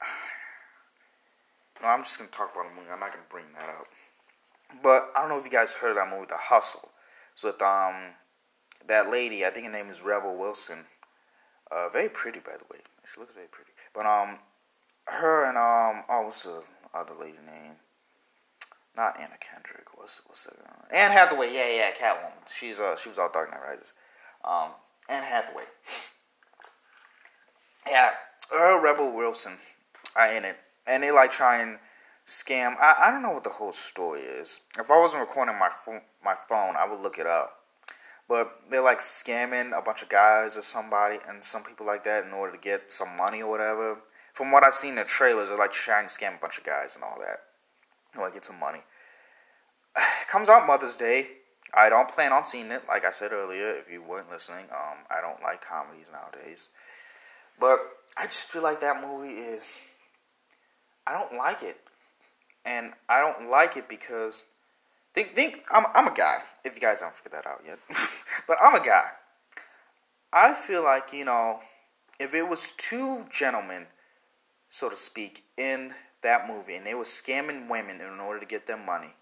[1.82, 2.90] no, I'm just gonna talk about the movie.
[2.92, 3.86] I'm not gonna bring that up.
[4.82, 6.90] But I don't know if you guys heard of that movie, The Hustle.
[7.32, 7.94] It's with um
[8.86, 9.44] that lady.
[9.44, 10.84] I think her name is Rebel Wilson.
[11.70, 12.80] Uh, very pretty, by the way.
[13.12, 13.72] She looks very pretty.
[13.94, 14.38] But um,
[15.06, 16.62] her and um, oh, what's the
[16.94, 17.76] other lady name?
[18.96, 19.96] Not Anna Kendrick.
[19.96, 20.56] What's what's her?
[20.64, 21.52] Uh, Anne Hathaway.
[21.52, 22.32] Yeah, yeah, Catwoman.
[22.48, 23.92] She's uh, she was all Dark Knight Rises.
[24.44, 24.70] Um,
[25.08, 25.64] Anne Hathaway.
[27.88, 28.10] Yeah,
[28.50, 29.54] her Rebel Wilson
[30.14, 31.78] are in it and they like try and
[32.26, 32.74] scam.
[32.80, 34.60] I, I don't know what the whole story is.
[34.78, 37.59] If I wasn't recording my phone, my phone, I would look it up.
[38.30, 42.24] But they're like scamming a bunch of guys or somebody and some people like that
[42.24, 43.98] in order to get some money or whatever.
[44.34, 46.62] From what I've seen in the trailers, they're like trying to scam a bunch of
[46.62, 47.38] guys and all that.
[48.14, 48.78] In order to get some money.
[50.28, 51.26] Comes out Mother's Day.
[51.74, 52.82] I don't plan on seeing it.
[52.86, 56.68] Like I said earlier, if you weren't listening, um, I don't like comedies nowadays.
[57.58, 57.80] But
[58.16, 59.80] I just feel like that movie is
[61.04, 61.78] I don't like it,
[62.64, 64.44] and I don't like it because
[65.14, 66.38] think think I'm I'm a guy.
[66.64, 67.78] If you guys don't figure that out yet,
[68.46, 69.04] but I'm a guy.
[70.32, 71.60] I feel like you know,
[72.18, 73.86] if it was two gentlemen,
[74.68, 78.66] so to speak, in that movie, and they were scamming women in order to get
[78.66, 79.14] their money,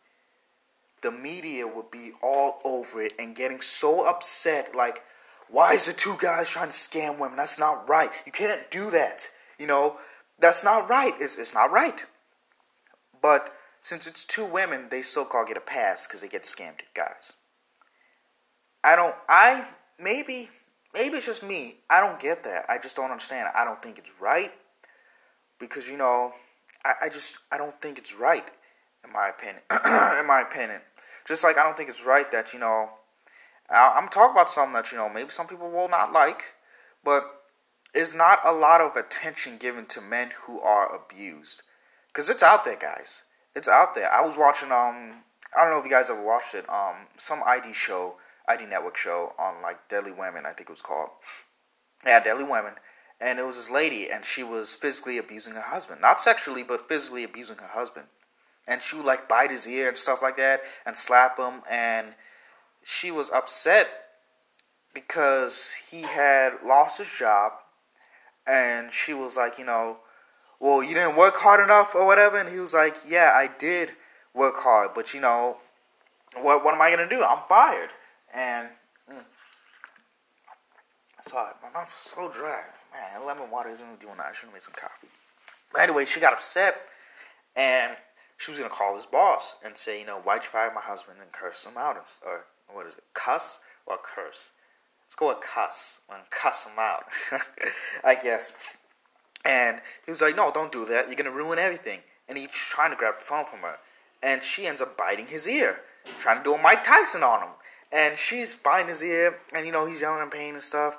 [1.03, 5.03] the media would be all over it and getting so upset, like,
[5.49, 7.36] why is the two guys trying to scam women?
[7.36, 8.11] That's not right.
[8.26, 9.28] You can't do that.
[9.59, 9.97] You know,
[10.39, 11.12] that's not right.
[11.18, 12.05] It's, it's not right.
[13.22, 16.80] But since it's two women, they so called get a pass because they get scammed
[16.94, 17.34] guys.
[18.84, 19.14] I don't.
[19.28, 19.66] I
[19.98, 20.48] maybe
[20.94, 21.76] maybe it's just me.
[21.90, 22.66] I don't get that.
[22.68, 23.48] I just don't understand.
[23.54, 24.52] I don't think it's right
[25.58, 26.32] because you know
[26.84, 28.44] I, I just I don't think it's right
[29.04, 29.62] in my opinion.
[29.70, 30.80] in my opinion,
[31.26, 32.90] just like I don't think it's right that you know
[33.70, 36.54] I'm talking about something that you know maybe some people will not like,
[37.04, 37.24] but
[37.94, 41.62] is not a lot of attention given to men who are abused
[42.08, 43.24] because it's out there, guys.
[43.59, 44.09] It's out there.
[44.09, 45.24] I was watching um
[45.56, 48.14] I don't know if you guys ever watched it um some ID show
[48.48, 51.11] ID network show on like Deadly Women I think it was called.
[52.06, 52.74] Yeah, Deadly Women.
[53.20, 56.00] And it was this lady, and she was physically abusing her husband.
[56.00, 58.06] Not sexually, but physically abusing her husband.
[58.68, 61.62] And she would like bite his ear and stuff like that, and slap him.
[61.68, 62.14] And
[62.84, 63.88] she was upset
[64.94, 67.54] because he had lost his job.
[68.46, 69.96] And she was like, you know,
[70.61, 72.36] well, you didn't work hard enough or whatever.
[72.38, 73.90] And he was like, yeah, I did
[74.34, 75.59] work hard, but you know,
[76.36, 77.22] what what am I gonna do?
[77.22, 77.90] I'm fired.
[78.34, 78.68] And
[79.11, 79.22] mm,
[81.22, 82.62] sorry, my mouth's so dry.
[82.92, 84.26] Man, lemon water isn't doing that.
[84.26, 85.09] I should have made some coffee.
[85.72, 86.76] But anyway, she got upset,
[87.56, 87.96] and
[88.36, 91.18] she was gonna call his boss and say, you know, why'd you fire my husband
[91.20, 94.52] and curse him out, or what is it, cuss or curse?
[95.04, 96.02] Let's go with cuss.
[96.12, 97.04] And cuss him out,
[98.04, 98.56] I guess.
[99.49, 101.07] And he was like, no, don't do that.
[101.07, 102.01] You're going to ruin everything.
[102.28, 103.76] And he's trying to grab the phone from her.
[104.22, 105.80] And she ends up biting his ear,
[106.18, 107.49] trying to do a Mike Tyson on him.
[107.90, 110.99] And she's biting his ear, and, you know, he's yelling in pain and stuff.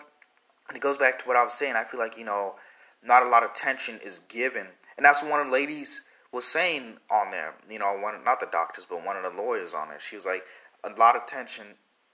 [0.67, 1.75] And it goes back to what I was saying.
[1.75, 2.55] I feel like, you know,
[3.03, 4.65] not a lot of attention is given.
[4.97, 7.53] And that's what one of the ladies was saying on there.
[7.69, 9.99] You know, one not the doctors, but one of the lawyers on there.
[9.99, 10.43] She was like,
[10.83, 11.65] a lot of attention,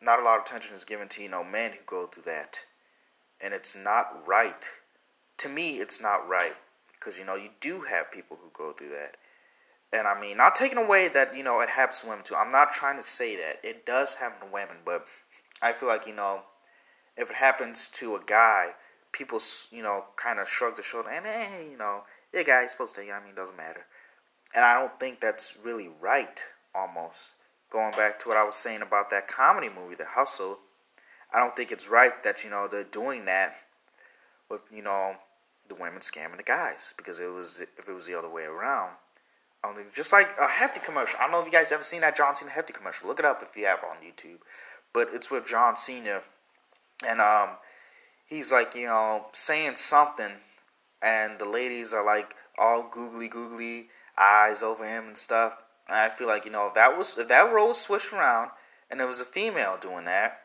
[0.01, 2.59] not a lot of attention is given to, you know, men who go through that.
[3.39, 4.69] And it's not right
[5.37, 6.55] to me, it's not right
[6.93, 9.17] because you know you do have people who go through that,
[9.93, 12.35] and I mean, not taking away that you know it happens to women too.
[12.35, 15.05] I'm not trying to say that it does happen to women, but
[15.61, 16.41] I feel like you know
[17.17, 18.71] if it happens to a guy,
[19.11, 19.39] people
[19.71, 22.95] you know kind of shrug their shoulder and hey, you know, yeah, guy, he's supposed
[22.95, 23.01] to.
[23.01, 23.85] You know, I mean, it doesn't matter,
[24.53, 26.41] and I don't think that's really right.
[26.73, 27.33] Almost
[27.71, 30.59] going back to what I was saying about that comedy movie, The Hustle.
[31.33, 33.53] I don't think it's right that you know they're doing that
[34.49, 35.15] with you know
[35.67, 38.91] the women scamming the guys because it was if it was the other way around.
[39.63, 41.19] Only just like a hefty commercial.
[41.19, 43.07] I don't know if you guys ever seen that John Cena hefty commercial.
[43.07, 44.39] Look it up if you have on YouTube.
[44.93, 46.21] But it's with John Cena,
[47.05, 47.49] and um,
[48.25, 50.33] he's like you know saying something,
[51.01, 55.57] and the ladies are like all googly googly eyes over him and stuff.
[55.87, 58.51] And I feel like you know if that was if that role was switched around
[58.89, 60.41] and it was a female doing that,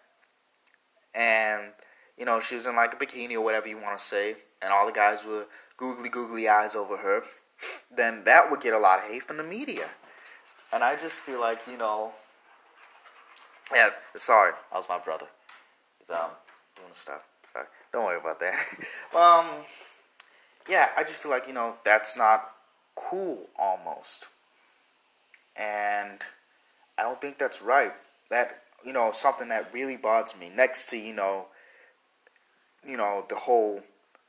[1.14, 1.72] and
[2.16, 4.72] you know she was in like a bikini or whatever you want to say, and
[4.72, 5.46] all the guys were
[5.76, 7.22] googly googly eyes over her,
[7.94, 9.88] then that would get a lot of hate from the media.
[10.72, 12.12] And I just feel like, you know,
[13.72, 15.26] yeah, sorry, that was my brother.
[15.98, 16.30] He's um,
[16.76, 17.22] doing stuff.
[17.52, 17.66] Sorry.
[17.92, 18.54] Don't worry about that.
[19.14, 19.64] um,
[20.68, 22.50] yeah, I just feel like, you know, that's not
[22.94, 24.28] cool almost.
[25.56, 26.20] And
[26.98, 27.92] I don't think that's right.
[28.30, 31.46] That, you know, something that really bothers me next to, you know,
[32.86, 33.82] you know, the whole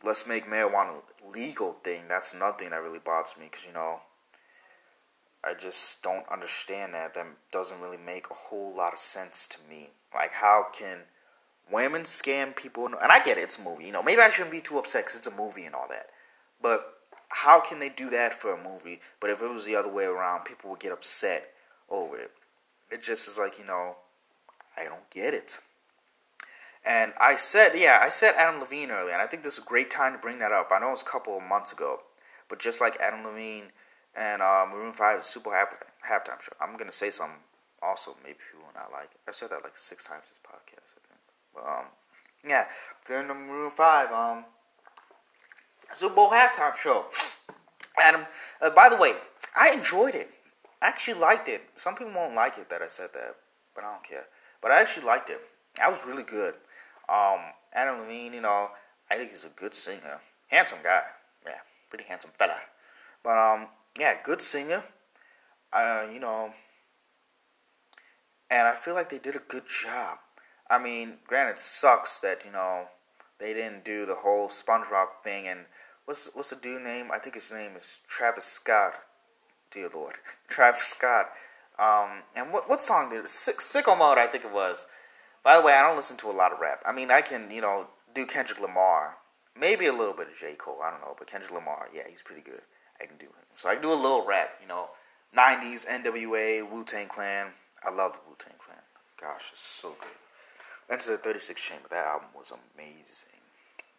[0.03, 1.01] let's make marijuana
[1.33, 4.01] legal thing, that's nothing that really bothers me because, you know,
[5.43, 7.13] I just don't understand that.
[7.13, 9.89] That doesn't really make a whole lot of sense to me.
[10.13, 10.99] Like, how can
[11.71, 12.85] women scam people?
[12.85, 13.85] And I get it, it's a movie.
[13.85, 16.07] You know, maybe I shouldn't be too upset because it's a movie and all that.
[16.61, 16.93] But
[17.29, 18.99] how can they do that for a movie?
[19.19, 21.53] But if it was the other way around, people would get upset
[21.89, 22.31] over it.
[22.91, 23.95] It just is like, you know,
[24.77, 25.59] I don't get it.
[26.85, 29.67] And I said, yeah, I said Adam Levine earlier, and I think this is a
[29.67, 30.69] great time to bring that up.
[30.71, 31.99] I know it was a couple of months ago,
[32.49, 33.71] but just like Adam Levine
[34.15, 35.75] and uh, Maroon 5 Super half-
[36.09, 37.37] Halftime Show, I'm going to say something
[37.81, 39.19] also maybe people will not like it.
[39.27, 41.21] I said that like six times this podcast, I think.
[41.53, 41.85] But, um,
[42.47, 42.65] yeah,
[43.05, 44.45] during the Maroon 5 um,
[45.93, 47.05] Super Bowl halftime show.
[47.99, 48.25] Adam,
[48.61, 49.13] uh, by the way,
[49.55, 50.29] I enjoyed it.
[50.81, 51.61] I actually liked it.
[51.75, 53.35] Some people won't like it that I said that,
[53.75, 54.25] but I don't care.
[54.61, 55.39] But I actually liked it.
[55.77, 56.55] That was really good.
[57.11, 57.39] Um,
[57.73, 58.69] Adam Levine, you know,
[59.09, 60.19] I think he's a good singer.
[60.47, 61.03] Handsome guy.
[61.45, 61.59] Yeah,
[61.89, 62.57] pretty handsome fella.
[63.23, 63.67] But, um,
[63.99, 64.83] yeah, good singer.
[65.73, 66.51] Uh, you know,
[68.49, 70.19] and I feel like they did a good job.
[70.69, 72.87] I mean, granted, sucks that, you know,
[73.39, 75.47] they didn't do the whole SpongeBob thing.
[75.47, 75.61] And
[76.05, 77.09] what's what's the dude name?
[77.11, 78.93] I think his name is Travis Scott.
[79.71, 80.15] Dear Lord,
[80.47, 81.31] Travis Scott.
[81.79, 83.29] Um, and what what song did it?
[83.29, 84.85] Sick, Sicko Mode, I think it was.
[85.43, 86.81] By the way, I don't listen to a lot of rap.
[86.85, 89.17] I mean, I can, you know, do Kendrick Lamar,
[89.59, 90.53] maybe a little bit of J.
[90.55, 90.79] Cole.
[90.83, 92.61] I don't know, but Kendrick Lamar, yeah, he's pretty good.
[93.01, 93.45] I can do him.
[93.55, 94.89] So I can do a little rap, you know,
[95.35, 97.47] '90s NWA, Wu Tang Clan.
[97.83, 98.77] I love the Wu Tang Clan.
[99.19, 100.09] Gosh, it's so good.
[100.89, 101.87] Enter the 36 Chamber.
[101.89, 103.39] That album was amazing.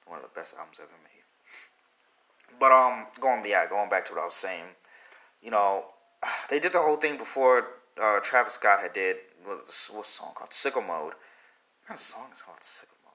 [0.06, 2.58] One of the best albums ever made.
[2.60, 4.64] But um, going yeah, going back to what I was saying,
[5.42, 5.86] you know,
[6.50, 7.66] they did the whole thing before
[8.00, 11.14] uh, Travis Scott had did what's what song called Sicko Mode.
[11.82, 13.12] What kind of song is called Sicko Mode?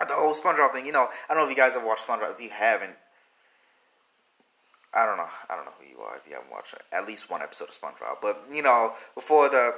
[0.00, 0.14] I don't know.
[0.14, 2.32] The whole SpongeBob thing, you know, I don't know if you guys have watched SpongeBob.
[2.32, 2.94] If you haven't,
[4.94, 5.26] I don't know.
[5.50, 7.74] I don't know who you are if you haven't watched at least one episode of
[7.74, 8.18] SpongeBob.
[8.22, 9.72] But you know, before the,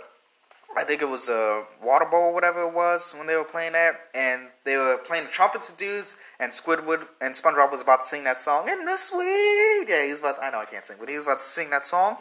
[0.76, 3.98] I think it was a water bowl, whatever it was, when they were playing that,
[4.14, 8.06] and they were playing the trumpets and dudes, and Squidward and SpongeBob was about to
[8.06, 9.86] sing that song in the sweet.
[9.88, 10.36] Yeah, he was about.
[10.36, 12.18] To, I know I can't sing, but he was about to sing that song.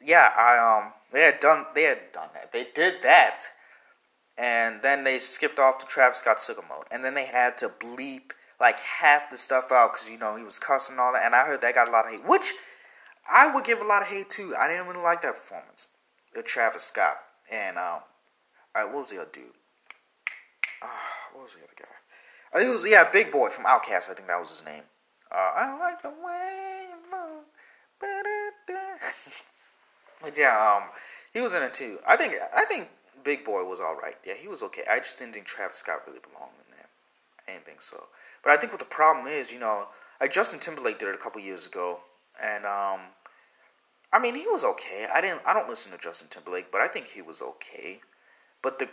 [0.00, 2.52] Yeah, I um, they had done, they had done that.
[2.52, 3.46] They did that,
[4.36, 7.68] and then they skipped off to Travis Scott Sicko Mode, and then they had to
[7.68, 11.24] bleep like half the stuff out because you know he was cussing and all that,
[11.24, 12.54] and I heard that got a lot of hate, which
[13.30, 14.54] I would give a lot of hate too.
[14.58, 15.88] I didn't really like that performance,
[16.34, 17.18] the Travis Scott
[17.50, 18.00] and um,
[18.74, 19.44] all right, what was the other dude?
[20.82, 20.86] Uh,
[21.32, 21.84] what was the other guy?
[22.52, 24.10] I think it was yeah, Big Boi from Outkast.
[24.10, 24.82] I think that was his name.
[25.30, 27.44] Uh, I like the way you move.
[30.22, 30.90] But yeah, um,
[31.32, 31.98] he was in it too.
[32.06, 32.88] I think I think
[33.24, 34.14] Big Boi was all right.
[34.24, 34.82] Yeah, he was okay.
[34.90, 36.88] I just didn't think Travis Scott really belonged in that.
[37.46, 38.04] I didn't think so.
[38.42, 39.88] But I think what the problem is, you know,
[40.20, 42.00] like Justin Timberlake did it a couple years ago,
[42.42, 43.00] and um,
[44.12, 45.06] I mean he was okay.
[45.12, 48.00] I didn't, I don't listen to Justin Timberlake, but I think he was okay.
[48.62, 48.88] But the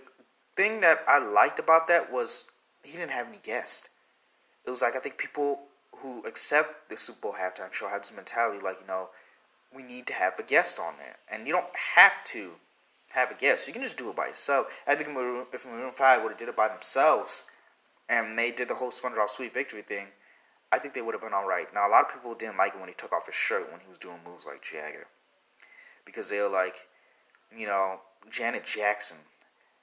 [0.56, 2.52] thing that I liked about that was
[2.84, 3.90] he didn't have any guests.
[4.66, 5.62] It was like I think people
[5.98, 9.10] who accept the Super Bowl halftime show have this mentality like you know
[9.76, 12.54] we need to have a guest on there, and you don't have to
[13.12, 13.68] have a guest.
[13.68, 14.82] You can just do it by yourself.
[14.88, 15.10] I think
[15.54, 17.50] if Maroon Five would have did it by themselves
[18.10, 20.08] and they did the whole SpongeBob Sweet Victory thing,
[20.72, 21.68] I think they would have been all right.
[21.74, 23.82] Now, a lot of people didn't like it when he took off his shirt when
[23.82, 25.06] he was doing moves like Jagger,
[26.06, 26.88] because they were like,
[27.56, 28.00] you know,
[28.30, 29.18] Janet Jackson,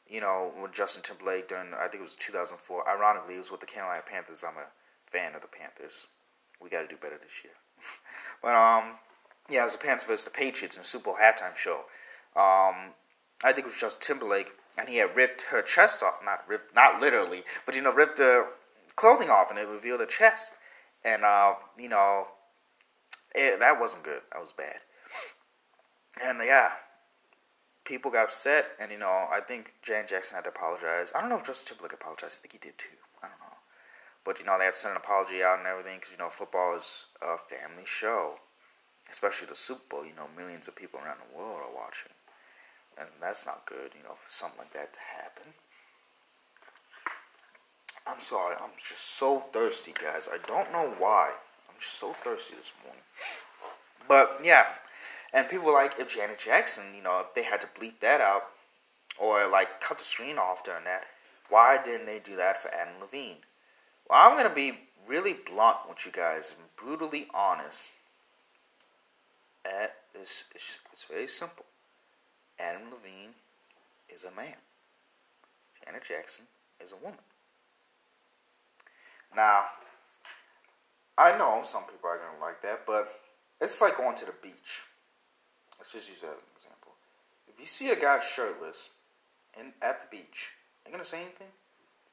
[0.08, 2.88] you know, with Justin Timberlake during I think it was 2004.
[2.88, 4.42] Ironically, it was with the Carolina Panthers.
[4.42, 4.66] I'm a
[5.10, 6.08] fan of the Panthers.
[6.60, 7.54] We got to do better this year.
[8.42, 8.96] but um,
[9.50, 11.84] yeah, it was the Panthers versus the Patriots in the Super Bowl halftime show.
[12.36, 12.94] Um,
[13.42, 16.14] I think it was just Timberlake and he had ripped her chest off.
[16.24, 18.46] Not ripped, not literally, but you know, ripped the
[18.96, 20.54] clothing off, and it revealed her chest.
[21.04, 22.26] And uh, you know,
[23.34, 24.22] it, that wasn't good.
[24.32, 24.76] That was bad.
[26.22, 26.70] And yeah,
[27.84, 31.12] people got upset, and you know, I think Jan Jackson had to apologize.
[31.14, 32.40] I don't know if Justin Timberlake apologized.
[32.40, 32.96] I think he did too.
[33.22, 33.56] I don't know,
[34.24, 36.30] but you know, they had to send an apology out and everything because you know,
[36.30, 38.36] football is a family show,
[39.10, 40.04] especially the Super Bowl.
[40.04, 42.12] You know, millions of people around the world are watching.
[42.98, 45.54] And that's not good, you know, for something like that to happen.
[48.06, 50.28] I'm sorry, I'm just so thirsty, guys.
[50.32, 51.32] I don't know why.
[51.68, 53.02] I'm just so thirsty this morning.
[54.08, 54.66] But yeah,
[55.32, 58.42] and people like if Janet Jackson, you know, if they had to bleep that out
[59.18, 61.04] or like cut the screen off during that,
[61.48, 63.38] why didn't they do that for Adam Levine?
[64.08, 67.90] Well, I'm gonna be really blunt with you guys and brutally honest.
[69.64, 71.66] At this, it's, it's very simple.
[72.58, 73.34] Adam Levine
[74.08, 74.56] is a man.
[75.84, 76.46] Janet Jackson
[76.82, 77.18] is a woman.
[79.34, 79.64] Now,
[81.16, 83.20] I know some people are going to like that, but
[83.60, 84.84] it's like going to the beach.
[85.78, 86.92] Let's just use that as an example.
[87.48, 88.90] If you see a guy shirtless
[89.58, 90.52] in, at the beach,
[90.84, 91.52] are you going to say anything?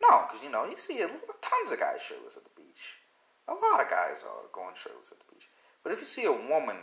[0.02, 3.00] No, because, you know, you see tons of guys shirtless at the beach.
[3.48, 5.48] A lot of guys are going shirtless at the beach.
[5.84, 6.78] But if you see a woman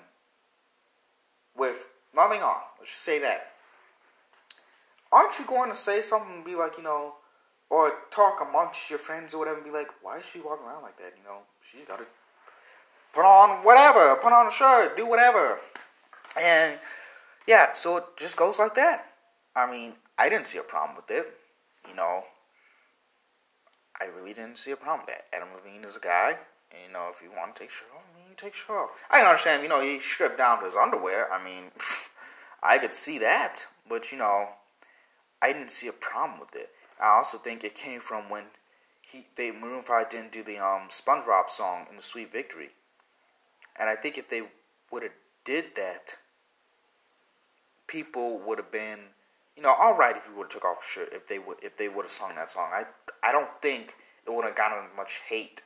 [1.56, 3.52] with nothing on, let's just say that,
[5.12, 7.14] aren't you going to say something and be like, you know,
[7.70, 10.82] or talk amongst your friends or whatever and be like, why is she walking around
[10.82, 11.12] like that?
[11.16, 12.06] You know, she's got to
[13.12, 15.58] put on whatever, put on a shirt, do whatever.
[16.40, 16.78] And
[17.46, 19.06] yeah, so it just goes like that.
[19.56, 21.26] I mean, I didn't see a problem with it.
[21.88, 22.24] You know,
[24.00, 25.24] I really didn't see a problem with that.
[25.32, 26.38] Adam Levine is a guy.
[26.72, 28.04] And, you know, if you want to take shirt off,
[28.34, 28.90] you take shirt off.
[29.10, 31.32] I can understand, you know, he stripped down to his underwear.
[31.32, 31.70] I mean,
[32.62, 33.66] I could see that.
[33.88, 34.48] But, you know,
[35.42, 36.70] I didn't see a problem with it.
[37.00, 38.44] I also think it came from when
[39.02, 42.70] he they Maroon Five didn't do the um SpongeBob song in the Sweet Victory,
[43.78, 44.42] and I think if they
[44.90, 45.12] would have
[45.44, 46.16] did that,
[47.86, 49.00] people would have been,
[49.56, 51.76] you know, all right if we would have took off shirt if they would if
[51.76, 52.70] they would have sung that song.
[52.72, 52.84] I
[53.22, 55.62] I don't think it would have gotten much hate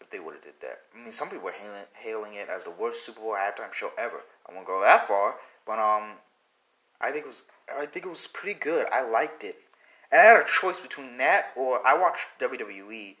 [0.00, 0.80] if they would have did that.
[0.94, 3.90] I mean, some people are hailing, hailing it as the worst Super Bowl halftime show
[3.98, 4.20] ever.
[4.48, 5.36] I won't go that far,
[5.66, 6.18] but um,
[7.00, 8.86] I think it was I think it was pretty good.
[8.92, 9.56] I liked it,
[10.12, 13.16] and I had a choice between that or I watched WWE.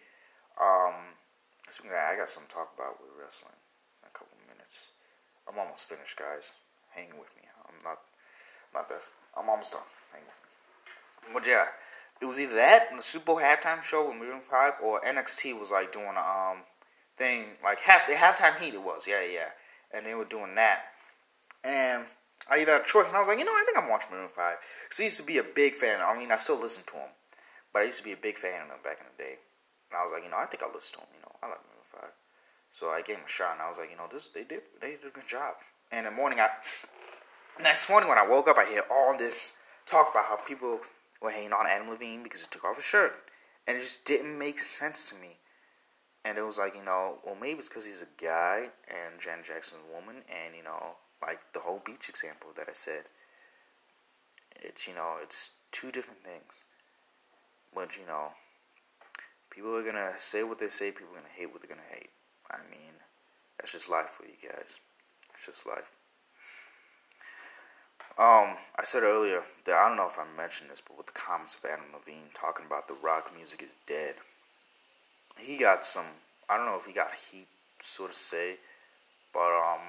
[0.60, 1.14] Um,
[1.90, 3.58] that, I got something to talk about with wrestling
[4.02, 4.90] in a couple minutes.
[5.48, 6.52] I'm almost finished, guys.
[6.94, 7.42] Hang with me.
[7.66, 7.98] I'm not,
[8.72, 9.02] not that.
[9.36, 9.88] I'm almost done.
[10.12, 11.34] Hang with me.
[11.34, 11.66] But yeah,
[12.24, 15.60] it was either that in the Super Bowl halftime show with Maroon Five, or NXT
[15.60, 16.64] was like doing a um
[17.18, 18.72] thing like half the halftime heat.
[18.72, 19.52] It was yeah yeah,
[19.92, 20.84] and they were doing that,
[21.62, 22.06] and
[22.48, 24.16] I either had a choice, and I was like, you know, I think I'm watching
[24.16, 26.00] Maroon Five because I used to be a big fan.
[26.00, 27.12] I mean, I still listen to them,
[27.74, 29.36] but I used to be a big fan of them back in the day,
[29.92, 31.12] and I was like, you know, I think I'll listen to them.
[31.12, 32.16] You know, I like Maroon Five,
[32.72, 34.64] so I gave them a shot, and I was like, you know, this they did
[34.80, 35.60] they did a good job.
[35.92, 36.48] And the morning, I
[37.60, 40.80] next morning when I woke up, I hear all this talk about how people
[41.24, 43.14] were hating on Adam Levine because he took off his shirt,
[43.66, 45.38] and it just didn't make sense to me.
[46.24, 49.44] And it was like, you know, well, maybe it's because he's a guy and Janet
[49.44, 53.04] Jackson's a woman, and, you know, like the whole beach example that I said.
[54.62, 56.60] It's, you know, it's two different things.
[57.74, 58.28] But, you know,
[59.50, 61.74] people are going to say what they say, people are going to hate what they're
[61.74, 62.10] going to hate.
[62.50, 62.94] I mean,
[63.58, 64.78] that's just life for you guys.
[65.34, 65.90] It's just life.
[68.16, 71.12] Um, I said earlier that I don't know if I mentioned this, but with the
[71.12, 74.14] comments of Adam Levine talking about the rock music is dead,
[75.36, 76.04] he got some.
[76.48, 77.48] I don't know if he got heat,
[77.80, 78.58] so to say,
[79.32, 79.80] but um,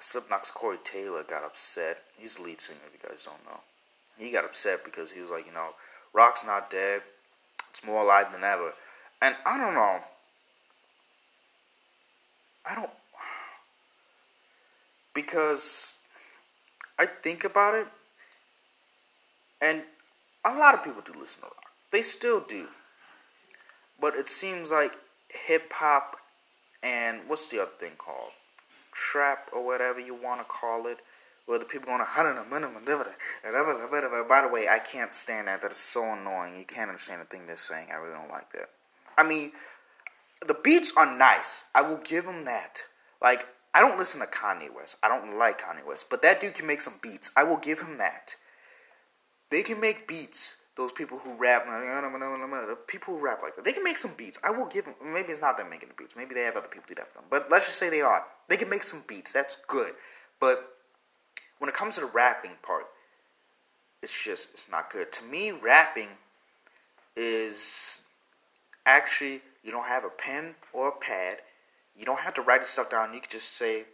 [0.00, 1.98] Slipknot's Corey Taylor got upset.
[2.16, 3.60] He's the lead singer, if you guys don't know.
[4.16, 5.68] He got upset because he was like, you know,
[6.12, 7.02] rock's not dead.
[7.70, 8.72] It's more alive than ever.
[9.22, 10.00] And I don't know.
[12.68, 12.90] I don't.
[15.14, 15.97] Because
[16.98, 17.86] I think about it,
[19.60, 19.82] and
[20.44, 21.64] a lot of people do listen to rock.
[21.90, 22.66] They still do.
[24.00, 24.96] But it seems like
[25.28, 26.16] hip hop
[26.82, 28.30] and what's the other thing called?
[28.92, 30.98] Trap or whatever you want to call it.
[31.46, 35.62] Where the people going to By the way, I can't stand that.
[35.62, 36.58] That is so annoying.
[36.58, 37.88] You can't understand the thing they're saying.
[37.90, 38.68] I really don't like that.
[39.16, 39.52] I mean,
[40.46, 41.70] the beats are nice.
[41.74, 42.82] I will give them that.
[43.22, 44.96] Like, I don't listen to Kanye West.
[45.04, 46.10] I don't like Kanye West.
[46.10, 47.30] But that dude can make some beats.
[47.36, 48.34] I will give him that.
[49.50, 51.64] They can make beats those people who rap,
[52.88, 54.36] people who rap like that, they can make some beats.
[54.42, 54.94] I will give them.
[55.00, 56.16] Maybe it's not them making the beats.
[56.16, 57.24] Maybe they have other people do that for them.
[57.30, 58.24] But let's just say they are.
[58.48, 59.32] They can make some beats.
[59.32, 59.92] That's good.
[60.40, 60.76] But
[61.58, 62.86] when it comes to the rapping part,
[64.02, 65.12] it's just it's not good.
[65.12, 66.08] To me, rapping
[67.16, 68.02] is
[68.86, 71.38] actually you don't have a pen or a pad.
[71.98, 73.12] You don't have to write the stuff down.
[73.12, 73.84] You can just say,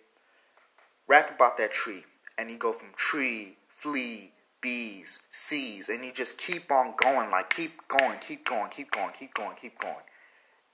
[1.08, 2.04] rap about that tree,
[2.36, 7.50] and you go from tree, flea, bees, C's, and you just keep on going, like
[7.50, 9.94] keep going, keep going, keep going, keep going, keep going.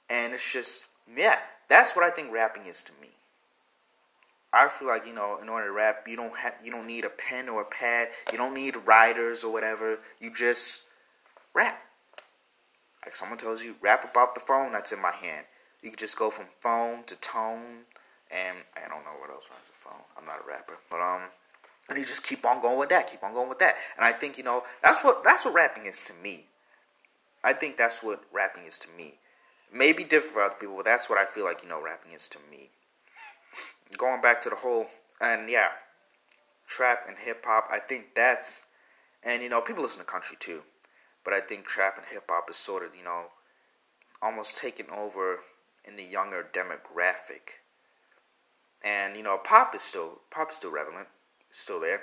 [0.08, 3.08] And it's just, yeah, that's what I think rapping is to me.
[4.52, 7.04] I feel like you know, in order to rap, you don't have, you don't need
[7.04, 10.00] a pen or a pad, you don't need writers or whatever.
[10.20, 10.82] You just
[11.54, 11.80] rap.
[13.04, 15.46] Like someone tells you, rap about the phone that's in my hand.
[15.82, 17.86] You can just go from phone to tone,
[18.30, 20.02] and I don't know what else rhymes with phone.
[20.16, 21.30] I'm not a rapper, but um.
[21.88, 23.74] And you just keep on going with that, keep on going with that.
[23.96, 26.46] And I think, you know, that's what that's what rapping is to me.
[27.42, 29.14] I think that's what rapping is to me.
[29.72, 32.28] Maybe different for other people, but that's what I feel like, you know, rapping is
[32.28, 32.70] to me.
[33.96, 34.86] Going back to the whole
[35.20, 35.68] and yeah,
[36.68, 38.66] trap and hip hop, I think that's
[39.24, 40.62] and you know, people listen to country too.
[41.24, 43.24] But I think trap and hip hop is sort of, you know,
[44.22, 45.40] almost taken over
[45.84, 47.60] in the younger demographic.
[48.84, 51.08] And you know, pop is still pop is still relevant
[51.50, 52.02] still there.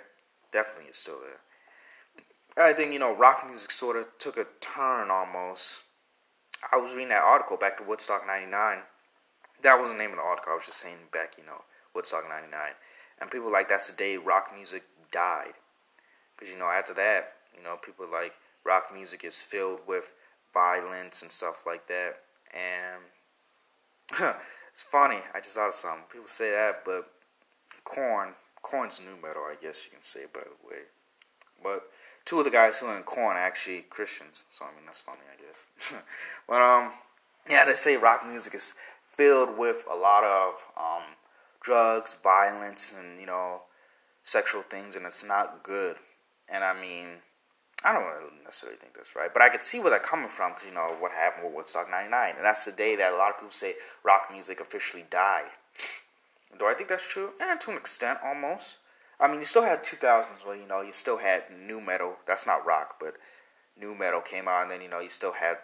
[0.51, 2.69] Definitely is still there.
[2.69, 5.83] I think, you know, rock music sort of took a turn almost.
[6.71, 8.79] I was reading that article back to Woodstock 99.
[9.61, 10.51] That wasn't the name of the article.
[10.51, 11.63] I was just saying back, you know,
[11.93, 12.51] Woodstock 99.
[13.19, 15.53] And people like, that's the day rock music died.
[16.35, 20.13] Because, you know, after that, you know, people like rock music is filled with
[20.53, 22.19] violence and stuff like that.
[22.53, 23.03] And
[24.71, 25.19] it's funny.
[25.33, 26.03] I just thought of something.
[26.11, 27.09] People say that, but
[27.83, 30.81] Korn, Korn's nu metal, I guess you can say, by the way.
[31.63, 31.83] But
[32.25, 34.99] two of the guys who are in Korn are actually Christians, so I mean that's
[34.99, 35.67] funny, I guess.
[36.47, 36.91] but um,
[37.49, 38.75] yeah, they say rock music is
[39.09, 41.15] filled with a lot of um,
[41.61, 43.61] drugs, violence, and you know,
[44.23, 45.97] sexual things, and it's not good.
[46.49, 47.07] And I mean,
[47.83, 50.67] I don't necessarily think that's right, but I could see where they're coming from because
[50.67, 53.37] you know what happened with Woodstock '99, and that's the day that a lot of
[53.37, 55.51] people say rock music officially died.
[56.57, 57.31] Do I think that's true?
[57.39, 58.77] Eh, to an extent, almost.
[59.19, 62.17] I mean, you still had 2000s where, you know, you still had nu metal.
[62.25, 63.15] That's not rock, but
[63.79, 65.57] nu metal came out, and then, you know, you still had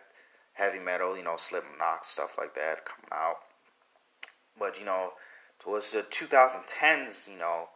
[0.53, 3.37] heavy metal, you know, Slipknot, stuff like that coming out.
[4.57, 5.13] But, you know,
[5.59, 7.69] towards the 2010s, you know,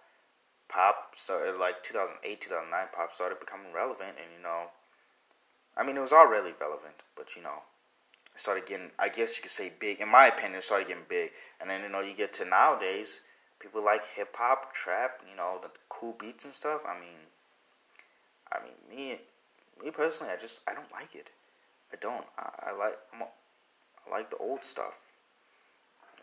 [0.70, 4.72] pop started, uh, like 2008, 2009, pop started becoming relevant, and, you know,
[5.76, 7.64] I mean, it was already relevant, but, you know,
[8.34, 10.02] it started getting, I guess you could say big.
[10.02, 11.32] In my opinion, it started getting big.
[11.62, 13.22] And then, you know, you get to nowadays,
[13.60, 16.84] people like hip hop, trap, you know, the cool beats and stuff.
[16.88, 17.30] I mean,
[18.52, 19.20] I mean, me,
[19.84, 21.30] me personally, I just I don't like it.
[21.92, 22.26] I don't.
[22.38, 25.12] I, I like I'm a, I like the old stuff.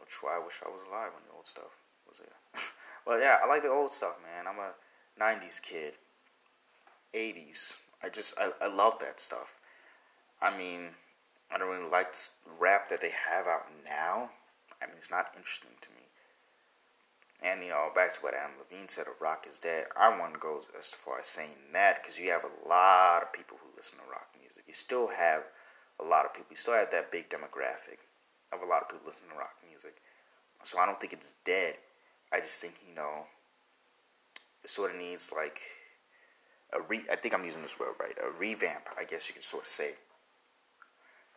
[0.00, 2.22] Which why I wish I was alive when the old stuff was
[3.06, 4.46] but yeah, I like the old stuff, man.
[4.46, 4.72] I'm a
[5.20, 5.94] '90s kid,
[7.14, 7.76] '80s.
[8.02, 9.54] I just I, I love that stuff.
[10.40, 10.90] I mean,
[11.50, 12.14] I don't really like
[12.58, 14.30] rap that they have out now.
[14.82, 16.04] I mean, it's not interesting to me.
[17.42, 19.86] And you know, back to what Adam Levine said of rock is dead.
[19.96, 23.58] I wouldn't go as far as saying that because you have a lot of people
[23.60, 24.64] who listen to rock music.
[24.66, 25.44] You still have
[26.00, 26.48] a lot of people.
[26.50, 28.00] You still have that big demographic
[28.52, 29.96] of a lot of people listening to rock music.
[30.62, 31.76] So I don't think it's dead.
[32.34, 33.26] I just think you know,
[34.64, 35.60] it sort of needs like
[36.72, 37.02] a re.
[37.10, 38.16] I think I'm using this word right.
[38.20, 39.92] A revamp, I guess you could sort of say.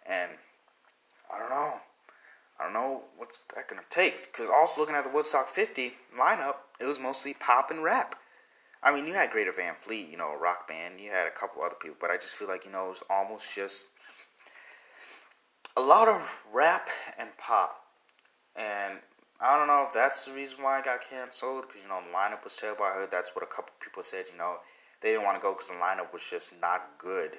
[0.09, 0.31] And
[1.31, 1.75] I don't know.
[2.59, 4.31] I don't know what's that gonna take.
[4.31, 8.15] Because also looking at the Woodstock 50 lineup, it was mostly pop and rap.
[8.81, 10.99] I mean, you had Greta Van Fleet, you know, a rock band.
[10.99, 13.03] You had a couple other people, but I just feel like you know it was
[13.09, 13.89] almost just
[15.75, 16.89] a lot of rap
[17.19, 17.83] and pop.
[18.55, 18.99] And
[19.39, 22.15] I don't know if that's the reason why I got canceled because you know the
[22.15, 22.85] lineup was terrible.
[22.85, 24.25] I heard that's what a couple people said.
[24.31, 24.57] You know,
[25.01, 27.31] they didn't want to go because the lineup was just not good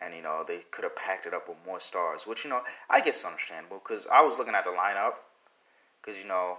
[0.00, 2.62] and you know they could have packed it up with more stars, which you know
[2.88, 5.14] I guess understandable because I was looking at the lineup
[6.00, 6.58] because you know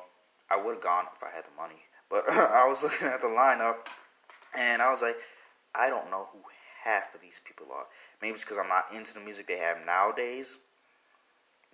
[0.49, 3.27] I would have gone if I had the money, but I was looking at the
[3.27, 3.87] lineup
[4.57, 5.15] and I was like,
[5.73, 6.39] I don't know who
[6.83, 7.85] half of these people are.
[8.21, 10.57] Maybe it's because I'm not into the music they have nowadays,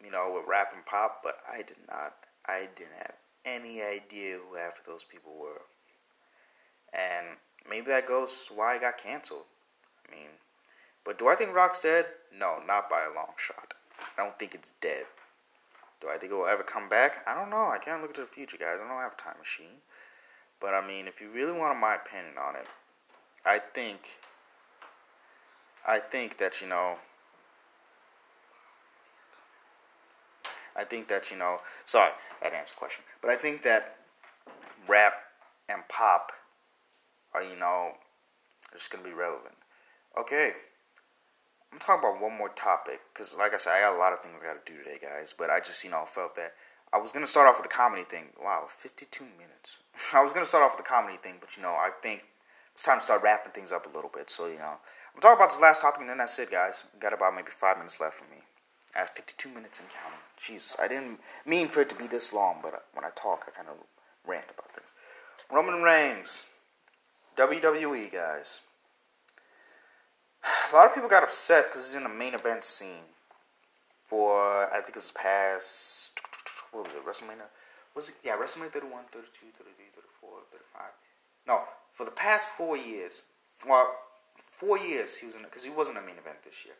[0.04, 1.22] you know, with rap and pop.
[1.24, 2.14] But I did not,
[2.48, 3.14] I didn't have
[3.46, 5.62] any idea who half of those people were,
[6.94, 7.38] and
[7.70, 9.46] maybe that goes why I got canceled.
[10.08, 10.30] I mean
[11.08, 12.06] but do I think Rock's dead?
[12.38, 13.76] No, not by a long shot.
[14.18, 15.06] I don't think it's dead.
[16.02, 17.24] Do I think it will ever come back?
[17.26, 17.70] I don't know.
[17.70, 18.76] I can't look into the future, guys.
[18.84, 19.80] I don't have a time machine.
[20.60, 22.68] But I mean, if you really want my opinion on it,
[23.46, 24.02] I think
[25.88, 26.98] I think that, you know,
[30.78, 32.12] I think that, you know, sorry,
[32.42, 33.04] that answered the question.
[33.22, 33.98] But I think that
[34.88, 35.14] rap
[35.70, 36.32] and pop
[37.34, 37.94] are, you know,
[38.74, 39.56] just going to be relevant.
[40.20, 40.54] Okay.
[41.74, 44.20] I'm talking about one more topic because, like I said, I got a lot of
[44.20, 45.34] things I got to do today, guys.
[45.38, 46.54] But I just, you know, felt that
[46.94, 48.28] I was gonna start off with the comedy thing.
[48.42, 49.80] Wow, 52 minutes.
[50.14, 52.24] I was gonna start off with the comedy thing, but you know, I think
[52.74, 54.30] it's time to start wrapping things up a little bit.
[54.30, 54.80] So you know,
[55.14, 56.86] I'm talking about this last topic, and then that's it, guys.
[57.00, 58.42] got about maybe five minutes left for me.
[58.98, 60.20] I have 52 minutes and counting.
[60.38, 63.52] Jesus, I didn't mean for it to be this long, but when I talk, I
[63.52, 63.76] kind of
[64.26, 64.94] rant about things.
[65.52, 66.48] Roman Reigns,
[67.38, 68.62] WWE, guys
[70.74, 73.06] a lot of people got upset because he's in the main event scene
[74.06, 76.22] for I think it's past
[76.72, 77.48] what was it WrestleMania
[77.96, 79.86] was it yeah WrestleMania 31 32 33
[80.22, 80.84] 34 35
[81.48, 81.62] no
[81.94, 83.24] for the past four years
[83.68, 83.96] well
[84.52, 86.76] four years he was in because he wasn't the main event this year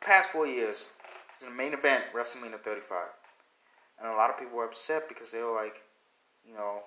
[0.00, 0.94] past four years
[1.42, 2.98] in the main event WrestleMania 35
[3.98, 5.82] and a lot of people were upset because they were like
[6.46, 6.82] you know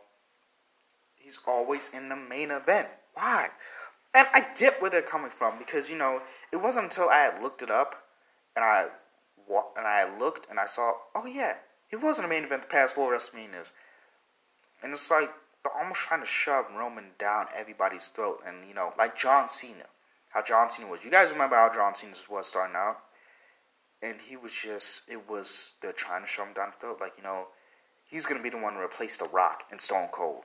[1.24, 2.88] he's always in the main event.
[3.14, 3.48] Why?
[4.14, 7.42] And I get where they're coming from because you know it wasn't until I had
[7.42, 8.04] looked it up
[8.56, 8.88] and I
[9.78, 11.56] and I looked and I saw oh yeah
[11.90, 13.72] he was in the main event the past four WrestleManias,
[14.82, 15.32] and it's like
[15.64, 19.86] they're almost trying to shove Roman down everybody's throat and you know like John Cena
[20.30, 21.06] how John Cena was.
[21.06, 22.98] You guys remember how John Cena was starting out
[24.04, 27.14] and he was just it was they're trying to shove him down the throat like
[27.18, 27.48] you know
[28.06, 30.44] he's gonna be the one to replace The Rock and Stone Cold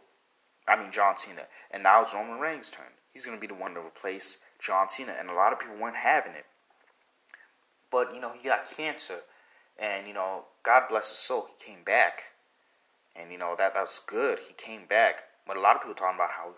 [0.66, 3.74] I mean John Cena and now it's Roman Reigns' turn he's to be the one
[3.74, 5.14] to replace John Cena.
[5.18, 6.46] And a lot of people weren't having it.
[7.90, 9.20] But, you know, he got cancer.
[9.78, 12.22] And, you know, God bless his soul, he came back.
[13.16, 14.38] And, you know, that that's good.
[14.40, 15.22] He came back.
[15.46, 16.54] But a lot of people talking about how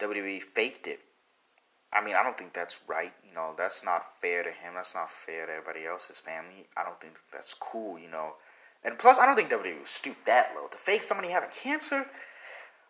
[0.00, 1.00] WWE faked it.
[1.92, 3.12] I mean, I don't think that's right.
[3.28, 4.74] You know, that's not fair to him.
[4.74, 6.66] That's not fair to everybody else, his family.
[6.76, 8.34] I don't think that's cool, you know.
[8.84, 10.66] And plus, I don't think WWE would stoop that low.
[10.68, 12.06] To fake somebody having cancer,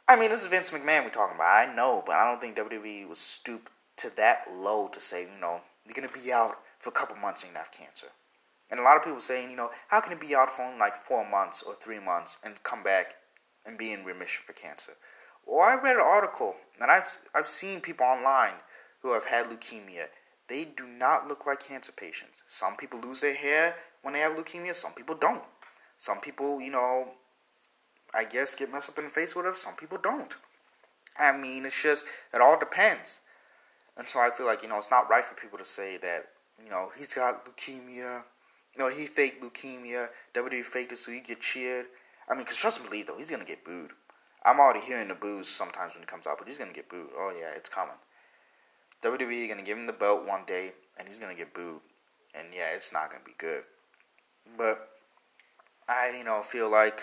[0.08, 1.68] I mean, this is Vince McMahon we're talking about.
[1.68, 5.40] I know, but I don't think WWE would stoop to that low to say, you
[5.40, 8.08] know, you're going to be out for a couple months and you have cancer.
[8.70, 10.94] And a lot of people saying, you know, how can it be out for like
[10.94, 13.16] four months or three months and come back
[13.66, 14.92] and be in remission for cancer?
[15.46, 18.54] Well, I read an article, and I've, I've seen people online
[19.02, 20.06] who have had leukemia.
[20.48, 22.42] They do not look like cancer patients.
[22.46, 25.42] Some people lose their hair when they have leukemia, some people don't.
[25.98, 27.08] Some people, you know,
[28.14, 29.54] I guess, get messed up in the face with it.
[29.54, 30.34] Some people don't.
[31.18, 33.20] I mean, it's just, it all depends.
[33.96, 36.28] And so I feel like, you know, it's not right for people to say that,
[36.62, 38.24] you know, he's got leukemia.
[38.76, 40.08] No, he faked leukemia.
[40.34, 41.86] WWE faked it so he get cheered.
[42.28, 43.90] I mean, because trust me, believe, though, he's going to get booed.
[44.44, 47.10] I'm already hearing the boos sometimes when it comes out, but he's gonna get booed.
[47.16, 47.94] Oh yeah, it's coming.
[49.02, 51.80] WWE gonna give him the belt one day, and he's gonna get booed,
[52.34, 53.64] and yeah, it's not gonna be good.
[54.56, 54.90] But
[55.88, 57.00] I, you know, feel like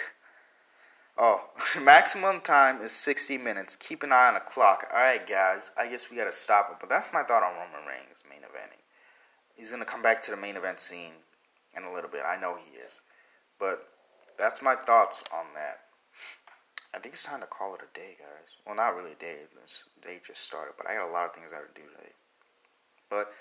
[1.20, 1.50] oh,
[1.82, 3.76] maximum time is 60 minutes.
[3.76, 4.86] Keep an eye on the clock.
[4.92, 6.78] All right, guys, I guess we gotta stop it.
[6.80, 8.82] But that's my thought on Roman Reigns main eventing.
[9.56, 11.14] He's gonna come back to the main event scene
[11.76, 12.24] in a little bit.
[12.26, 13.02] I know he is,
[13.60, 13.90] but
[14.38, 15.82] that's my thoughts on that.
[17.10, 18.54] Think it's time to call it a day, guys.
[18.68, 19.38] Well, not really a day.
[19.60, 21.88] This day just started, but I got a lot of things I got to do
[21.90, 22.12] today.
[23.10, 23.34] But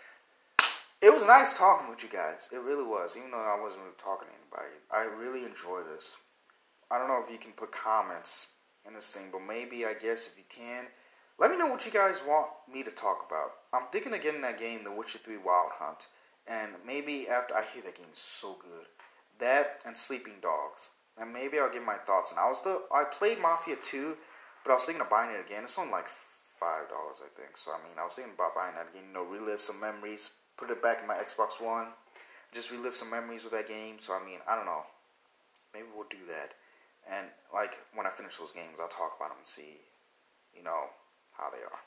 [1.02, 2.48] it was nice talking with you guys.
[2.50, 4.72] It really was, even though I wasn't really talking to anybody.
[4.90, 6.16] I really enjoy this.
[6.90, 8.52] I don't know if you can put comments
[8.86, 10.86] in this thing, but maybe I guess if you can,
[11.38, 13.50] let me know what you guys want me to talk about.
[13.74, 16.06] I'm thinking of getting that game, The Witcher 3 Wild Hunt,
[16.46, 18.86] and maybe after I hear that game is so good,
[19.40, 22.30] that and Sleeping Dogs and maybe I'll give my thoughts.
[22.30, 24.16] And I was the I played Mafia 2,
[24.64, 25.64] but I was thinking of buying it again.
[25.64, 26.08] It's only like
[26.58, 27.56] five dollars, I think.
[27.56, 29.08] So I mean, I was thinking about buying that again.
[29.08, 31.88] You know, relive some memories, put it back in my Xbox One,
[32.52, 33.96] just relive some memories with that game.
[33.98, 34.82] So I mean, I don't know.
[35.74, 36.54] Maybe we'll do that.
[37.10, 39.80] And like when I finish those games, I'll talk about them and see,
[40.56, 40.90] you know,
[41.36, 41.80] how they are.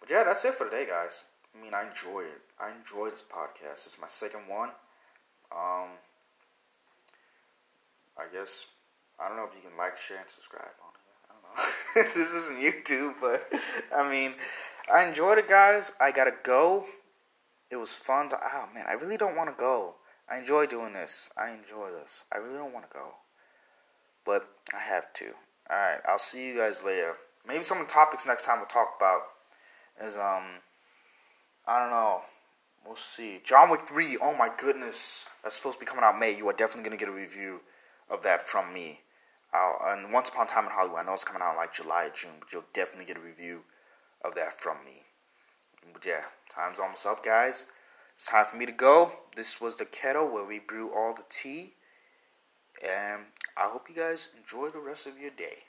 [0.00, 1.26] But yeah, that's it for today, guys.
[1.54, 2.42] I mean, I enjoyed it.
[2.60, 3.86] I enjoyed this podcast.
[3.86, 4.70] It's my second one.
[5.50, 5.96] Um,
[8.18, 8.66] I guess
[9.20, 11.04] I don't know if you can like, share, and subscribe on it.
[11.28, 12.12] I don't know.
[12.14, 13.46] this isn't YouTube, but
[13.94, 14.34] I mean,
[14.92, 15.92] I enjoyed it, guys.
[16.00, 16.84] I gotta go.
[17.70, 18.30] It was fun.
[18.30, 19.96] To, oh man, I really don't want to go.
[20.30, 21.30] I enjoy doing this.
[21.38, 22.24] I enjoy this.
[22.32, 23.14] I really don't want to go,
[24.24, 25.26] but I have to.
[25.70, 27.14] All right, I'll see you guys later.
[27.46, 29.20] Maybe some of the topics next time we'll talk about
[30.02, 30.60] is um,
[31.66, 32.20] I don't know.
[32.86, 33.40] We'll see.
[33.44, 35.28] John Wick 3, oh my goodness.
[35.42, 36.36] That's supposed to be coming out May.
[36.36, 37.60] You are definitely going to get a review
[38.10, 39.00] of that from me.
[39.52, 42.06] Uh, and Once Upon a Time in Hollywood, I know it's coming out like July
[42.06, 43.62] or June, but you'll definitely get a review
[44.24, 45.02] of that from me.
[45.92, 47.66] But yeah, time's almost up, guys.
[48.14, 49.12] It's time for me to go.
[49.36, 51.74] This was the kettle where we brew all the tea.
[52.82, 53.22] And
[53.56, 55.64] I hope you guys enjoy the rest of your day.